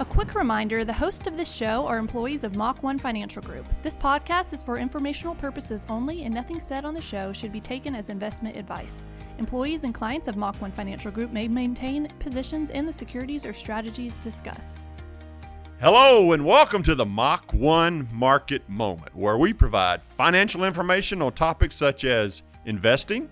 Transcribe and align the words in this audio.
A 0.00 0.04
quick 0.04 0.36
reminder 0.36 0.84
the 0.84 0.92
hosts 0.92 1.26
of 1.26 1.36
this 1.36 1.52
show 1.52 1.84
are 1.88 1.98
employees 1.98 2.44
of 2.44 2.54
Mach 2.54 2.84
1 2.84 3.00
Financial 3.00 3.42
Group. 3.42 3.66
This 3.82 3.96
podcast 3.96 4.52
is 4.52 4.62
for 4.62 4.78
informational 4.78 5.34
purposes 5.34 5.84
only, 5.88 6.22
and 6.22 6.32
nothing 6.32 6.60
said 6.60 6.84
on 6.84 6.94
the 6.94 7.00
show 7.00 7.32
should 7.32 7.50
be 7.50 7.60
taken 7.60 7.96
as 7.96 8.08
investment 8.08 8.56
advice. 8.56 9.08
Employees 9.38 9.82
and 9.82 9.92
clients 9.92 10.28
of 10.28 10.36
Mach 10.36 10.54
1 10.62 10.70
Financial 10.70 11.10
Group 11.10 11.32
may 11.32 11.48
maintain 11.48 12.06
positions 12.20 12.70
in 12.70 12.86
the 12.86 12.92
securities 12.92 13.44
or 13.44 13.52
strategies 13.52 14.20
discussed. 14.20 14.78
Hello, 15.80 16.30
and 16.30 16.46
welcome 16.46 16.84
to 16.84 16.94
the 16.94 17.04
Mach 17.04 17.52
1 17.52 18.08
Market 18.12 18.68
Moment, 18.68 19.16
where 19.16 19.36
we 19.36 19.52
provide 19.52 20.00
financial 20.00 20.62
information 20.62 21.20
on 21.22 21.32
topics 21.32 21.74
such 21.74 22.04
as 22.04 22.44
investing, 22.66 23.28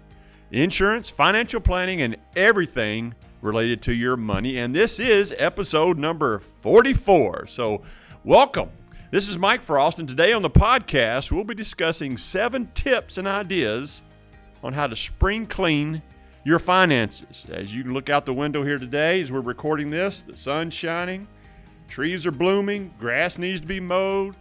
insurance, 0.50 1.10
financial 1.10 1.60
planning, 1.60 2.02
and 2.02 2.16
everything 2.34 3.14
related 3.46 3.80
to 3.80 3.94
your 3.94 4.16
money. 4.16 4.58
And 4.58 4.74
this 4.74 4.98
is 4.98 5.32
episode 5.38 5.96
number 5.98 6.40
44. 6.40 7.46
So, 7.46 7.82
welcome. 8.24 8.70
This 9.12 9.28
is 9.28 9.38
Mike 9.38 9.62
Frost, 9.62 10.00
and 10.00 10.08
today 10.08 10.32
on 10.32 10.42
the 10.42 10.50
podcast, 10.50 11.30
we'll 11.30 11.44
be 11.44 11.54
discussing 11.54 12.18
seven 12.18 12.68
tips 12.74 13.18
and 13.18 13.28
ideas 13.28 14.02
on 14.64 14.72
how 14.72 14.88
to 14.88 14.96
spring 14.96 15.46
clean 15.46 16.02
your 16.44 16.58
finances. 16.58 17.46
As 17.48 17.72
you 17.72 17.84
can 17.84 17.94
look 17.94 18.10
out 18.10 18.26
the 18.26 18.34
window 18.34 18.64
here 18.64 18.78
today, 18.78 19.20
as 19.20 19.30
we're 19.30 19.40
recording 19.40 19.90
this, 19.90 20.22
the 20.22 20.36
sun's 20.36 20.74
shining, 20.74 21.28
trees 21.86 22.26
are 22.26 22.32
blooming, 22.32 22.92
grass 22.98 23.38
needs 23.38 23.60
to 23.60 23.66
be 23.66 23.78
mowed, 23.78 24.34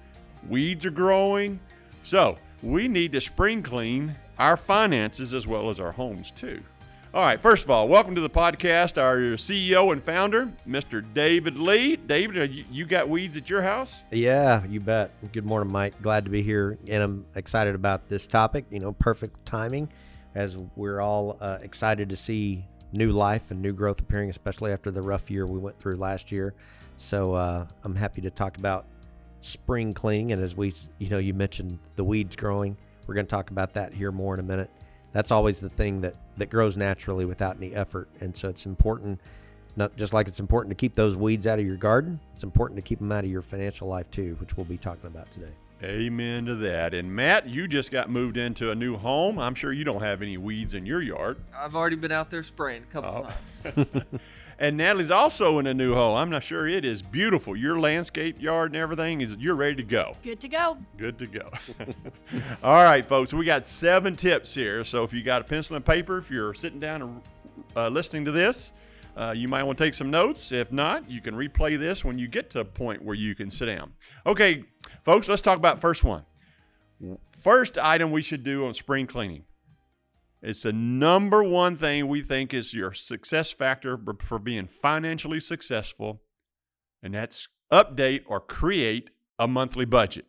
weeds 0.49 0.83
are 0.83 0.91
growing. 0.91 1.59
So, 2.03 2.37
we 2.63 2.87
need 2.87 3.13
to 3.13 3.21
spring 3.21 3.61
clean 3.61 4.15
our 4.39 4.57
finances 4.57 5.31
as 5.31 5.45
well 5.45 5.69
as 5.69 5.79
our 5.79 5.91
homes, 5.91 6.31
too. 6.31 6.63
All 7.15 7.21
right, 7.21 7.39
first 7.39 7.63
of 7.63 7.69
all, 7.71 7.87
welcome 7.87 8.13
to 8.15 8.19
the 8.19 8.29
podcast, 8.29 9.01
our 9.01 9.37
CEO 9.37 9.93
and 9.93 10.03
founder, 10.03 10.51
Mr. 10.67 11.01
David 11.13 11.57
Lee. 11.57 11.95
David, 11.95 12.53
you, 12.53 12.65
you 12.69 12.85
got 12.85 13.07
weeds 13.07 13.37
at 13.37 13.49
your 13.49 13.61
house? 13.61 14.03
Yeah, 14.11 14.65
you 14.65 14.81
bet. 14.81 15.11
Good 15.31 15.45
morning, 15.45 15.71
Mike. 15.71 16.01
Glad 16.01 16.25
to 16.25 16.29
be 16.29 16.41
here, 16.41 16.77
and 16.89 17.01
I'm 17.01 17.25
excited 17.35 17.73
about 17.73 18.07
this 18.07 18.27
topic. 18.27 18.65
You 18.69 18.81
know, 18.81 18.91
perfect 18.91 19.45
timing 19.45 19.93
as 20.35 20.57
we're 20.75 20.99
all 20.99 21.37
uh, 21.39 21.59
excited 21.61 22.09
to 22.09 22.17
see 22.17 22.65
new 22.91 23.13
life 23.13 23.49
and 23.49 23.61
new 23.61 23.71
growth 23.71 24.01
appearing, 24.01 24.29
especially 24.29 24.73
after 24.73 24.91
the 24.91 25.01
rough 25.01 25.31
year 25.31 25.47
we 25.47 25.57
went 25.57 25.79
through 25.79 25.95
last 25.95 26.33
year. 26.33 26.53
So 26.97 27.33
uh, 27.33 27.65
I'm 27.85 27.95
happy 27.95 28.19
to 28.23 28.29
talk 28.29 28.57
about 28.57 28.87
spring 29.39 29.93
cleaning, 29.93 30.33
and 30.33 30.43
as 30.43 30.57
we, 30.57 30.73
you 30.97 31.07
know, 31.07 31.19
you 31.19 31.33
mentioned 31.33 31.79
the 31.95 32.03
weeds 32.03 32.35
growing. 32.35 32.75
We're 33.07 33.15
going 33.15 33.25
to 33.25 33.31
talk 33.31 33.51
about 33.51 33.71
that 33.75 33.93
here 33.93 34.11
more 34.11 34.33
in 34.33 34.41
a 34.41 34.43
minute 34.43 34.69
that's 35.15 35.31
always 35.31 35.61
the 35.61 35.69
thing 35.69 36.01
that 36.01 36.13
that 36.35 36.49
grows 36.49 36.75
naturally 36.75 37.23
without 37.23 37.55
any 37.55 37.73
effort. 37.73 38.09
And 38.19 38.35
so 38.35 38.49
it's 38.49 38.65
important 38.65 39.21
not 39.77 39.95
just 39.95 40.11
like 40.13 40.27
it's 40.27 40.41
important 40.41 40.71
to 40.71 40.75
keep 40.75 40.93
those 40.95 41.15
weeds 41.15 41.47
out 41.47 41.59
of 41.59 41.65
your 41.65 41.75
garden 41.75 42.19
it's 42.33 42.43
important 42.43 42.77
to 42.77 42.81
keep 42.81 42.99
them 42.99 43.11
out 43.11 43.23
of 43.23 43.29
your 43.29 43.41
financial 43.41 43.87
life 43.87 44.09
too 44.09 44.37
which 44.39 44.55
we'll 44.55 44.65
be 44.65 44.77
talking 44.77 45.07
about 45.07 45.29
today 45.33 45.51
amen 45.83 46.45
to 46.45 46.55
that 46.55 46.93
and 46.93 47.13
matt 47.13 47.47
you 47.47 47.67
just 47.67 47.91
got 47.91 48.09
moved 48.09 48.37
into 48.37 48.71
a 48.71 48.75
new 48.75 48.95
home 48.95 49.37
i'm 49.37 49.53
sure 49.53 49.71
you 49.71 49.83
don't 49.83 50.01
have 50.01 50.21
any 50.21 50.37
weeds 50.37 50.73
in 50.73 50.85
your 50.85 51.01
yard 51.01 51.37
i've 51.55 51.75
already 51.75 51.97
been 51.97 52.11
out 52.11 52.29
there 52.29 52.43
spraying 52.43 52.83
a 52.83 52.85
couple 52.85 53.27
oh. 53.27 53.71
times 53.71 53.87
and 54.59 54.77
Natalie's 54.77 55.11
also 55.11 55.59
in 55.59 55.67
a 55.67 55.73
new 55.73 55.93
home. 55.93 56.17
I'm 56.17 56.29
not 56.29 56.43
sure 56.43 56.67
it 56.67 56.85
is 56.85 57.01
beautiful. 57.01 57.55
Your 57.55 57.79
landscape 57.79 58.41
yard 58.41 58.71
and 58.71 58.81
everything 58.81 59.21
is 59.21 59.35
you're 59.37 59.55
ready 59.55 59.75
to 59.75 59.83
go. 59.83 60.13
Good 60.23 60.39
to 60.41 60.47
go. 60.47 60.77
Good 60.97 61.19
to 61.19 61.27
go. 61.27 61.49
All 62.63 62.83
right, 62.83 63.05
folks. 63.05 63.33
We 63.33 63.45
got 63.45 63.67
seven 63.67 64.15
tips 64.15 64.53
here. 64.53 64.85
So 64.85 65.03
if 65.03 65.13
you 65.13 65.23
got 65.23 65.41
a 65.41 65.45
pencil 65.45 65.75
and 65.75 65.85
paper, 65.85 66.17
if 66.17 66.31
you're 66.31 66.53
sitting 66.53 66.79
down 66.79 67.01
and 67.01 67.21
uh, 67.75 67.89
listening 67.89 68.25
to 68.25 68.31
this, 68.31 68.71
uh, 69.17 69.33
you 69.35 69.47
might 69.47 69.63
want 69.63 69.77
to 69.77 69.83
take 69.83 69.93
some 69.93 70.11
notes. 70.11 70.51
If 70.51 70.71
not, 70.71 71.09
you 71.09 71.21
can 71.21 71.35
replay 71.35 71.79
this 71.79 72.03
when 72.03 72.17
you 72.17 72.27
get 72.27 72.49
to 72.51 72.59
a 72.59 72.65
point 72.65 73.03
where 73.03 73.15
you 73.15 73.33
can 73.33 73.49
sit 73.49 73.67
down. 73.67 73.93
Okay, 74.25 74.63
folks. 75.05 75.29
Let's 75.29 75.41
talk 75.41 75.57
about 75.57 75.79
first 75.79 76.03
one. 76.03 76.25
First 77.31 77.77
item 77.77 78.11
we 78.11 78.21
should 78.21 78.43
do 78.43 78.65
on 78.65 78.73
spring 78.73 79.07
cleaning 79.07 79.45
it's 80.45 80.61
the 80.61 80.73
number 80.73 81.43
one 81.43 81.75
thing 81.75 82.07
we 82.07 82.21
think 82.21 82.53
is 82.53 82.71
your 82.71 82.93
success 82.93 83.49
factor 83.51 83.99
for 84.19 84.37
being 84.37 84.67
financially 84.67 85.39
successful, 85.39 86.21
and 87.01 87.15
that's 87.15 87.47
update 87.73 88.21
or 88.27 88.39
create 88.39 89.09
a 89.39 89.47
monthly 89.47 89.85
budget. 89.85 90.25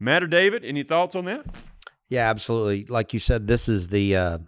Matt 0.00 0.22
or 0.22 0.26
David, 0.26 0.64
any 0.64 0.82
thoughts 0.82 1.14
on 1.14 1.26
that? 1.26 1.44
Yeah, 2.08 2.30
absolutely. 2.30 2.86
Like 2.86 3.12
you 3.12 3.20
said, 3.20 3.46
this 3.46 3.68
is 3.68 3.88
the, 3.88 4.16
uh, 4.16 4.38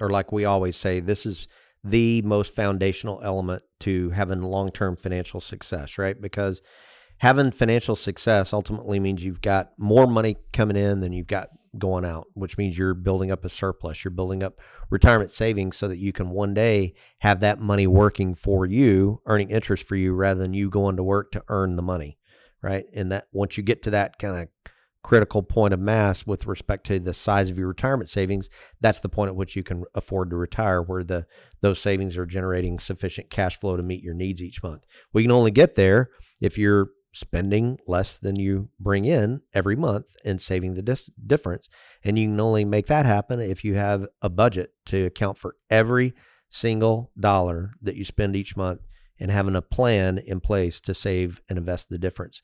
or 0.00 0.08
like 0.08 0.32
we 0.32 0.46
always 0.46 0.76
say, 0.76 1.00
this 1.00 1.26
is 1.26 1.46
the 1.84 2.22
most 2.22 2.54
foundational 2.54 3.20
element 3.22 3.62
to 3.80 4.10
having 4.10 4.40
long 4.40 4.70
term 4.70 4.96
financial 4.96 5.40
success, 5.40 5.98
right? 5.98 6.18
Because 6.18 6.62
having 7.18 7.50
financial 7.50 7.96
success 7.96 8.52
ultimately 8.52 9.00
means 9.00 9.22
you've 9.22 9.42
got 9.42 9.70
more 9.78 10.06
money 10.06 10.36
coming 10.52 10.76
in 10.76 11.00
than 11.00 11.12
you've 11.12 11.26
got 11.26 11.48
going 11.76 12.04
out, 12.04 12.26
which 12.34 12.56
means 12.56 12.78
you're 12.78 12.94
building 12.94 13.30
up 13.30 13.44
a 13.44 13.48
surplus. 13.48 14.04
You're 14.04 14.10
building 14.10 14.42
up 14.42 14.58
retirement 14.90 15.30
savings 15.30 15.76
so 15.76 15.88
that 15.88 15.98
you 15.98 16.12
can 16.12 16.30
one 16.30 16.54
day 16.54 16.94
have 17.18 17.40
that 17.40 17.60
money 17.60 17.86
working 17.86 18.34
for 18.34 18.64
you, 18.66 19.20
earning 19.26 19.50
interest 19.50 19.86
for 19.86 19.96
you 19.96 20.14
rather 20.14 20.40
than 20.40 20.54
you 20.54 20.70
going 20.70 20.96
to 20.96 21.02
work 21.02 21.32
to 21.32 21.44
earn 21.48 21.76
the 21.76 21.82
money, 21.82 22.18
right? 22.62 22.86
And 22.94 23.12
that 23.12 23.26
once 23.32 23.56
you 23.56 23.62
get 23.62 23.82
to 23.84 23.90
that 23.90 24.18
kind 24.18 24.36
of 24.36 24.48
critical 25.04 25.42
point 25.42 25.72
of 25.72 25.80
mass 25.80 26.26
with 26.26 26.46
respect 26.46 26.84
to 26.84 26.98
the 26.98 27.14
size 27.14 27.50
of 27.50 27.58
your 27.58 27.68
retirement 27.68 28.10
savings, 28.10 28.48
that's 28.80 29.00
the 29.00 29.08
point 29.08 29.28
at 29.28 29.36
which 29.36 29.56
you 29.56 29.62
can 29.62 29.84
afford 29.94 30.30
to 30.30 30.36
retire 30.36 30.82
where 30.82 31.04
the 31.04 31.26
those 31.60 31.78
savings 31.78 32.16
are 32.16 32.26
generating 32.26 32.78
sufficient 32.78 33.30
cash 33.30 33.58
flow 33.58 33.76
to 33.76 33.82
meet 33.82 34.02
your 34.02 34.14
needs 34.14 34.42
each 34.42 34.62
month. 34.62 34.84
We 35.12 35.22
can 35.22 35.30
only 35.30 35.50
get 35.50 35.76
there 35.76 36.10
if 36.40 36.58
you're 36.58 36.90
spending 37.12 37.78
less 37.86 38.16
than 38.16 38.36
you 38.36 38.68
bring 38.78 39.04
in 39.04 39.40
every 39.54 39.76
month 39.76 40.14
and 40.24 40.40
saving 40.40 40.74
the 40.74 40.82
dis- 40.82 41.10
difference. 41.26 41.68
And 42.04 42.18
you 42.18 42.28
can 42.28 42.40
only 42.40 42.64
make 42.64 42.86
that 42.86 43.06
happen 43.06 43.40
if 43.40 43.64
you 43.64 43.74
have 43.74 44.06
a 44.22 44.28
budget 44.28 44.72
to 44.86 45.06
account 45.06 45.38
for 45.38 45.56
every 45.70 46.14
single 46.50 47.10
dollar 47.18 47.72
that 47.80 47.96
you 47.96 48.04
spend 48.04 48.36
each 48.36 48.56
month 48.56 48.80
and 49.18 49.30
having 49.30 49.56
a 49.56 49.62
plan 49.62 50.18
in 50.18 50.40
place 50.40 50.80
to 50.80 50.94
save 50.94 51.40
and 51.48 51.58
invest 51.58 51.88
the 51.88 51.98
difference. 51.98 52.40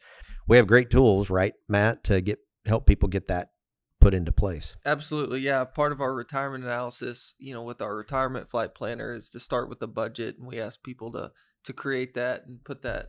We 0.49 0.57
have 0.57 0.67
great 0.67 0.91
tools, 0.91 1.31
right, 1.31 1.55
Matt, 1.69 2.05
to 2.05 2.21
get 2.21 2.39
help 2.67 2.87
people 2.87 3.09
get 3.09 3.29
that 3.29 3.51
put 4.01 4.15
into 4.15 4.33
place. 4.33 4.75
Absolutely. 4.85 5.41
Yeah, 5.41 5.65
part 5.65 5.93
of 5.93 6.01
our 6.01 6.15
retirement 6.15 6.65
analysis, 6.65 7.35
you 7.39 7.55
know, 7.55 7.63
with 7.63 7.81
our 7.81 7.97
retirement 7.97 8.51
flight 8.51 8.75
planner 8.75 9.13
is 9.13 9.31
to 9.31 9.41
start 9.41 9.69
with 9.69 9.81
the 9.81 9.89
budget 9.89 10.37
and 10.39 10.47
we 10.47 10.61
ask 10.61 10.83
people 10.83 11.13
to 11.13 11.33
to 11.65 11.73
create 11.73 12.15
that 12.15 12.45
and 12.47 12.63
put 12.65 12.83
that 12.83 13.09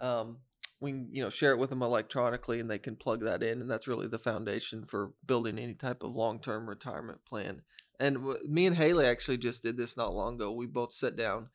um, 0.00 0.38
we 0.84 0.92
can, 0.92 1.08
you 1.10 1.22
know 1.22 1.30
share 1.30 1.52
it 1.52 1.58
with 1.58 1.70
them 1.70 1.82
electronically 1.82 2.60
and 2.60 2.70
they 2.70 2.78
can 2.78 2.96
plug 2.96 3.22
that 3.24 3.42
in 3.42 3.60
and 3.60 3.70
that's 3.70 3.88
really 3.88 4.06
the 4.06 4.18
foundation 4.18 4.84
for 4.84 5.12
building 5.26 5.58
any 5.58 5.74
type 5.74 6.02
of 6.02 6.14
long-term 6.14 6.68
retirement 6.68 7.24
plan. 7.24 7.62
And 7.98 8.16
w- 8.16 8.38
me 8.48 8.66
and 8.66 8.76
haley 8.76 9.06
actually 9.06 9.38
just 9.38 9.62
did 9.62 9.76
this 9.76 9.96
not 9.96 10.12
long 10.12 10.34
ago. 10.34 10.52
We 10.52 10.66
both 10.66 10.92
sat 10.92 11.16
down 11.16 11.48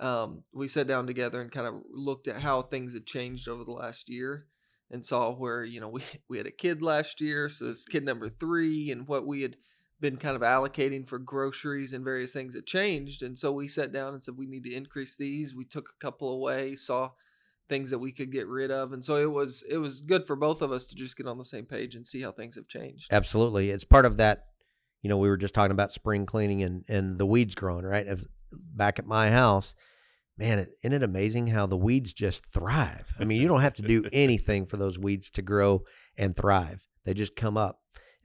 um, 0.00 0.42
we 0.52 0.66
sat 0.66 0.88
down 0.88 1.06
together 1.06 1.40
and 1.40 1.52
kind 1.52 1.66
of 1.66 1.74
looked 1.92 2.26
at 2.26 2.42
how 2.42 2.62
things 2.62 2.94
had 2.94 3.06
changed 3.06 3.46
over 3.46 3.62
the 3.62 3.70
last 3.70 4.08
year 4.08 4.46
and 4.90 5.04
saw 5.04 5.32
where 5.32 5.64
you 5.64 5.80
know 5.80 5.88
we, 5.88 6.02
we 6.28 6.38
had 6.38 6.46
a 6.46 6.52
kid 6.52 6.82
last 6.82 7.20
year 7.20 7.48
so 7.48 7.66
it's 7.66 7.84
kid 7.84 8.04
number 8.04 8.28
three 8.28 8.90
and 8.90 9.06
what 9.06 9.26
we 9.26 9.42
had 9.42 9.56
been 10.02 10.16
kind 10.16 10.34
of 10.34 10.42
allocating 10.42 11.08
for 11.08 11.18
groceries 11.18 11.92
and 11.92 12.04
various 12.04 12.32
things 12.32 12.54
had 12.54 12.66
changed. 12.66 13.22
And 13.22 13.38
so 13.38 13.52
we 13.52 13.68
sat 13.68 13.92
down 13.92 14.12
and 14.12 14.22
said 14.22 14.34
we 14.36 14.46
need 14.46 14.64
to 14.64 14.74
increase 14.74 15.16
these. 15.16 15.54
We 15.54 15.64
took 15.64 15.88
a 15.88 16.04
couple 16.04 16.28
away 16.28 16.74
saw 16.74 17.12
things 17.72 17.88
that 17.88 17.98
we 17.98 18.12
could 18.12 18.30
get 18.30 18.46
rid 18.48 18.70
of 18.70 18.92
and 18.92 19.02
so 19.02 19.16
it 19.16 19.32
was 19.32 19.64
it 19.66 19.78
was 19.78 20.02
good 20.02 20.26
for 20.26 20.36
both 20.36 20.60
of 20.60 20.70
us 20.70 20.88
to 20.88 20.94
just 20.94 21.16
get 21.16 21.26
on 21.26 21.38
the 21.38 21.44
same 21.44 21.64
page 21.64 21.94
and 21.94 22.06
see 22.06 22.20
how 22.20 22.30
things 22.30 22.54
have 22.54 22.68
changed. 22.68 23.06
Absolutely. 23.10 23.70
It's 23.70 23.82
part 23.82 24.04
of 24.04 24.18
that 24.18 24.44
you 25.00 25.08
know 25.08 25.16
we 25.16 25.26
were 25.26 25.38
just 25.38 25.54
talking 25.54 25.70
about 25.70 25.90
spring 25.90 26.26
cleaning 26.26 26.62
and 26.62 26.84
and 26.86 27.16
the 27.16 27.24
weeds 27.24 27.54
growing 27.54 27.86
right? 27.86 28.06
If, 28.06 28.26
back 28.52 28.98
at 28.98 29.06
my 29.06 29.30
house 29.30 29.74
man 30.36 30.66
isn't 30.82 30.92
it 30.92 31.02
amazing 31.02 31.46
how 31.46 31.66
the 31.66 31.78
weeds 31.78 32.12
just 32.12 32.44
thrive? 32.52 33.14
I 33.18 33.24
mean 33.24 33.40
you 33.40 33.48
don't 33.48 33.62
have 33.62 33.74
to 33.76 33.82
do 33.82 34.04
anything 34.12 34.66
for 34.66 34.76
those 34.76 34.98
weeds 34.98 35.30
to 35.30 35.40
grow 35.40 35.84
and 36.18 36.36
thrive. 36.36 36.82
They 37.06 37.14
just 37.14 37.36
come 37.36 37.56
up. 37.56 37.80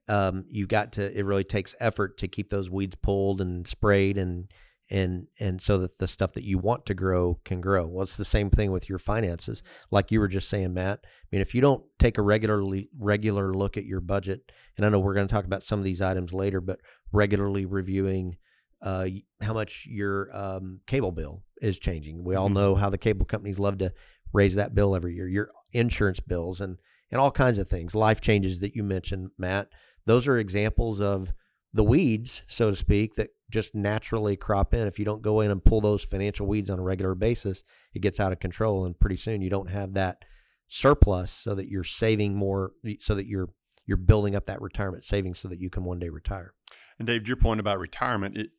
Um, 0.09 0.43
you 0.49 0.67
got 0.67 0.91
to 0.93 1.17
it 1.17 1.23
really 1.23 1.45
takes 1.45 1.73
effort 1.79 2.17
to 2.17 2.27
keep 2.27 2.49
those 2.49 2.69
weeds 2.69 2.97
pulled 3.01 3.39
and 3.39 3.65
sprayed 3.65 4.17
and 4.17 4.51
and 4.89 5.27
and 5.39 5.61
so 5.61 5.77
that 5.79 5.97
the 5.97 6.07
stuff 6.07 6.33
that 6.33 6.43
you 6.43 6.57
want 6.57 6.85
to 6.85 6.93
grow 6.93 7.39
can 7.43 7.61
grow. 7.61 7.85
Well, 7.87 8.03
it's 8.03 8.17
the 8.17 8.25
same 8.25 8.49
thing 8.49 8.71
with 8.71 8.89
your 8.89 8.99
finances. 8.99 9.61
Like 9.91 10.11
you 10.11 10.19
were 10.19 10.27
just 10.27 10.49
saying, 10.49 10.73
Matt. 10.73 10.99
I 11.03 11.27
mean, 11.31 11.41
if 11.41 11.53
you 11.53 11.61
don't 11.61 11.83
take 11.99 12.17
a 12.17 12.21
regularly 12.21 12.89
regular 12.97 13.53
look 13.53 13.77
at 13.77 13.85
your 13.85 14.01
budget, 14.01 14.51
and 14.77 14.85
I 14.85 14.89
know 14.89 14.99
we're 14.99 15.13
going 15.13 15.27
to 15.27 15.33
talk 15.33 15.45
about 15.45 15.63
some 15.63 15.79
of 15.79 15.85
these 15.85 16.01
items 16.01 16.33
later, 16.33 16.61
but 16.61 16.79
regularly 17.11 17.65
reviewing 17.65 18.37
uh, 18.81 19.07
how 19.41 19.53
much 19.53 19.85
your 19.89 20.35
um, 20.35 20.81
cable 20.87 21.11
bill 21.11 21.43
is 21.61 21.79
changing. 21.79 22.23
We 22.23 22.35
all 22.35 22.45
mm-hmm. 22.45 22.55
know 22.55 22.75
how 22.75 22.89
the 22.89 22.97
cable 22.97 23.25
companies 23.25 23.59
love 23.59 23.79
to 23.79 23.91
raise 24.33 24.55
that 24.55 24.75
bill 24.75 24.95
every 24.95 25.15
year. 25.15 25.27
Your 25.27 25.49
insurance 25.73 26.19
bills 26.19 26.61
and 26.61 26.77
and 27.09 27.21
all 27.21 27.31
kinds 27.31 27.57
of 27.57 27.69
things, 27.69 27.95
life 27.95 28.19
changes 28.19 28.59
that 28.59 28.75
you 28.75 28.83
mentioned, 28.83 29.29
Matt. 29.37 29.69
Those 30.05 30.27
are 30.27 30.37
examples 30.37 30.99
of 30.99 31.31
the 31.73 31.83
weeds, 31.83 32.43
so 32.47 32.71
to 32.71 32.75
speak, 32.75 33.15
that 33.15 33.29
just 33.49 33.75
naturally 33.75 34.35
crop 34.35 34.73
in. 34.73 34.87
If 34.87 34.99
you 34.99 35.05
don't 35.05 35.21
go 35.21 35.41
in 35.41 35.51
and 35.51 35.63
pull 35.63 35.81
those 35.81 36.03
financial 36.03 36.47
weeds 36.47 36.69
on 36.69 36.79
a 36.79 36.83
regular 36.83 37.15
basis, 37.15 37.63
it 37.93 38.01
gets 38.01 38.19
out 38.19 38.31
of 38.31 38.39
control, 38.39 38.85
and 38.85 38.99
pretty 38.99 39.17
soon 39.17 39.41
you 39.41 39.49
don't 39.49 39.69
have 39.69 39.93
that 39.93 40.23
surplus, 40.67 41.31
so 41.31 41.55
that 41.55 41.69
you're 41.69 41.83
saving 41.83 42.35
more, 42.35 42.71
so 42.99 43.15
that 43.15 43.25
you're 43.25 43.49
you're 43.85 43.97
building 43.97 44.35
up 44.35 44.45
that 44.47 44.61
retirement 44.61 45.05
savings, 45.05 45.39
so 45.39 45.47
that 45.47 45.59
you 45.59 45.69
can 45.69 45.85
one 45.85 45.99
day 45.99 46.09
retire. 46.09 46.53
And 46.99 47.07
Dave, 47.07 47.27
your 47.27 47.37
point 47.37 47.61
about 47.61 47.79
retirement, 47.79 48.37
it, 48.37 48.49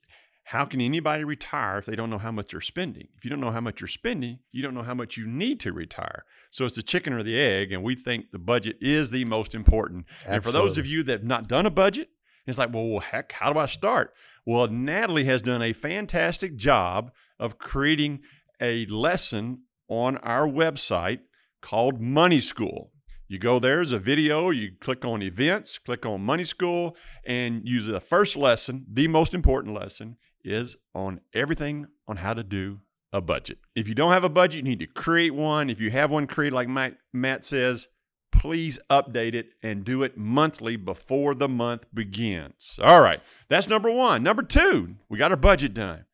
how 0.44 0.64
can 0.64 0.80
anybody 0.80 1.24
retire 1.24 1.76
if 1.76 1.84
they 1.84 1.94
don't 1.94 2.08
know 2.08 2.16
how 2.16 2.32
much 2.32 2.52
they're 2.52 2.62
spending? 2.62 3.08
If 3.18 3.24
you 3.24 3.30
don't 3.30 3.40
know 3.40 3.50
how 3.50 3.60
much 3.60 3.82
you're 3.82 3.88
spending, 3.88 4.38
you 4.50 4.62
don't 4.62 4.72
know 4.72 4.82
how 4.82 4.94
much 4.94 5.18
you 5.18 5.26
need 5.26 5.60
to 5.60 5.74
retire. 5.74 6.24
So 6.50 6.64
it's 6.64 6.76
the 6.76 6.82
chicken 6.82 7.12
or 7.12 7.22
the 7.22 7.38
egg, 7.38 7.72
and 7.72 7.82
we 7.82 7.94
think 7.94 8.30
the 8.30 8.38
budget 8.38 8.78
is 8.80 9.10
the 9.10 9.26
most 9.26 9.54
important. 9.54 10.06
Absolutely. 10.08 10.34
And 10.34 10.44
for 10.44 10.52
those 10.52 10.78
of 10.78 10.86
you 10.86 11.02
that 11.02 11.12
have 11.12 11.24
not 11.24 11.48
done 11.48 11.66
a 11.66 11.70
budget, 11.70 12.08
it's 12.48 12.58
like, 12.58 12.72
well, 12.72 13.00
heck, 13.00 13.32
how 13.32 13.52
do 13.52 13.58
I 13.58 13.66
start? 13.66 14.12
Well, 14.46 14.68
Natalie 14.68 15.24
has 15.24 15.42
done 15.42 15.62
a 15.62 15.72
fantastic 15.72 16.56
job 16.56 17.12
of 17.38 17.58
creating 17.58 18.20
a 18.60 18.86
lesson 18.86 19.62
on 19.88 20.16
our 20.18 20.46
website 20.46 21.20
called 21.60 22.00
Money 22.00 22.40
School. 22.40 22.92
You 23.26 23.38
go 23.38 23.58
there, 23.58 23.76
there's 23.76 23.92
a 23.92 23.98
video, 23.98 24.48
you 24.48 24.72
click 24.80 25.04
on 25.04 25.22
events, 25.22 25.78
click 25.78 26.06
on 26.06 26.22
Money 26.22 26.44
School, 26.44 26.96
and 27.26 27.60
use 27.68 27.86
the 27.86 28.00
first 28.00 28.36
lesson, 28.36 28.86
the 28.90 29.06
most 29.06 29.34
important 29.34 29.74
lesson, 29.74 30.16
is 30.42 30.76
on 30.94 31.20
everything 31.34 31.88
on 32.06 32.16
how 32.16 32.32
to 32.32 32.42
do 32.42 32.80
a 33.12 33.20
budget. 33.20 33.58
If 33.74 33.86
you 33.86 33.94
don't 33.94 34.12
have 34.12 34.24
a 34.24 34.30
budget, 34.30 34.56
you 34.56 34.62
need 34.62 34.80
to 34.80 34.86
create 34.86 35.34
one. 35.34 35.68
If 35.68 35.80
you 35.80 35.90
have 35.90 36.10
one 36.10 36.26
created, 36.26 36.54
like 36.54 36.96
Matt 37.12 37.44
says, 37.44 37.88
please 38.30 38.78
update 38.90 39.34
it 39.34 39.50
and 39.62 39.84
do 39.84 40.02
it 40.02 40.16
monthly 40.16 40.76
before 40.76 41.34
the 41.34 41.48
month 41.48 41.84
begins. 41.92 42.78
All 42.82 43.00
right, 43.00 43.20
that's 43.48 43.68
number 43.68 43.90
one. 43.90 44.22
Number 44.22 44.42
two, 44.42 44.96
we 45.08 45.18
got 45.18 45.30
our 45.30 45.36
budget 45.36 45.74
done. 45.74 46.04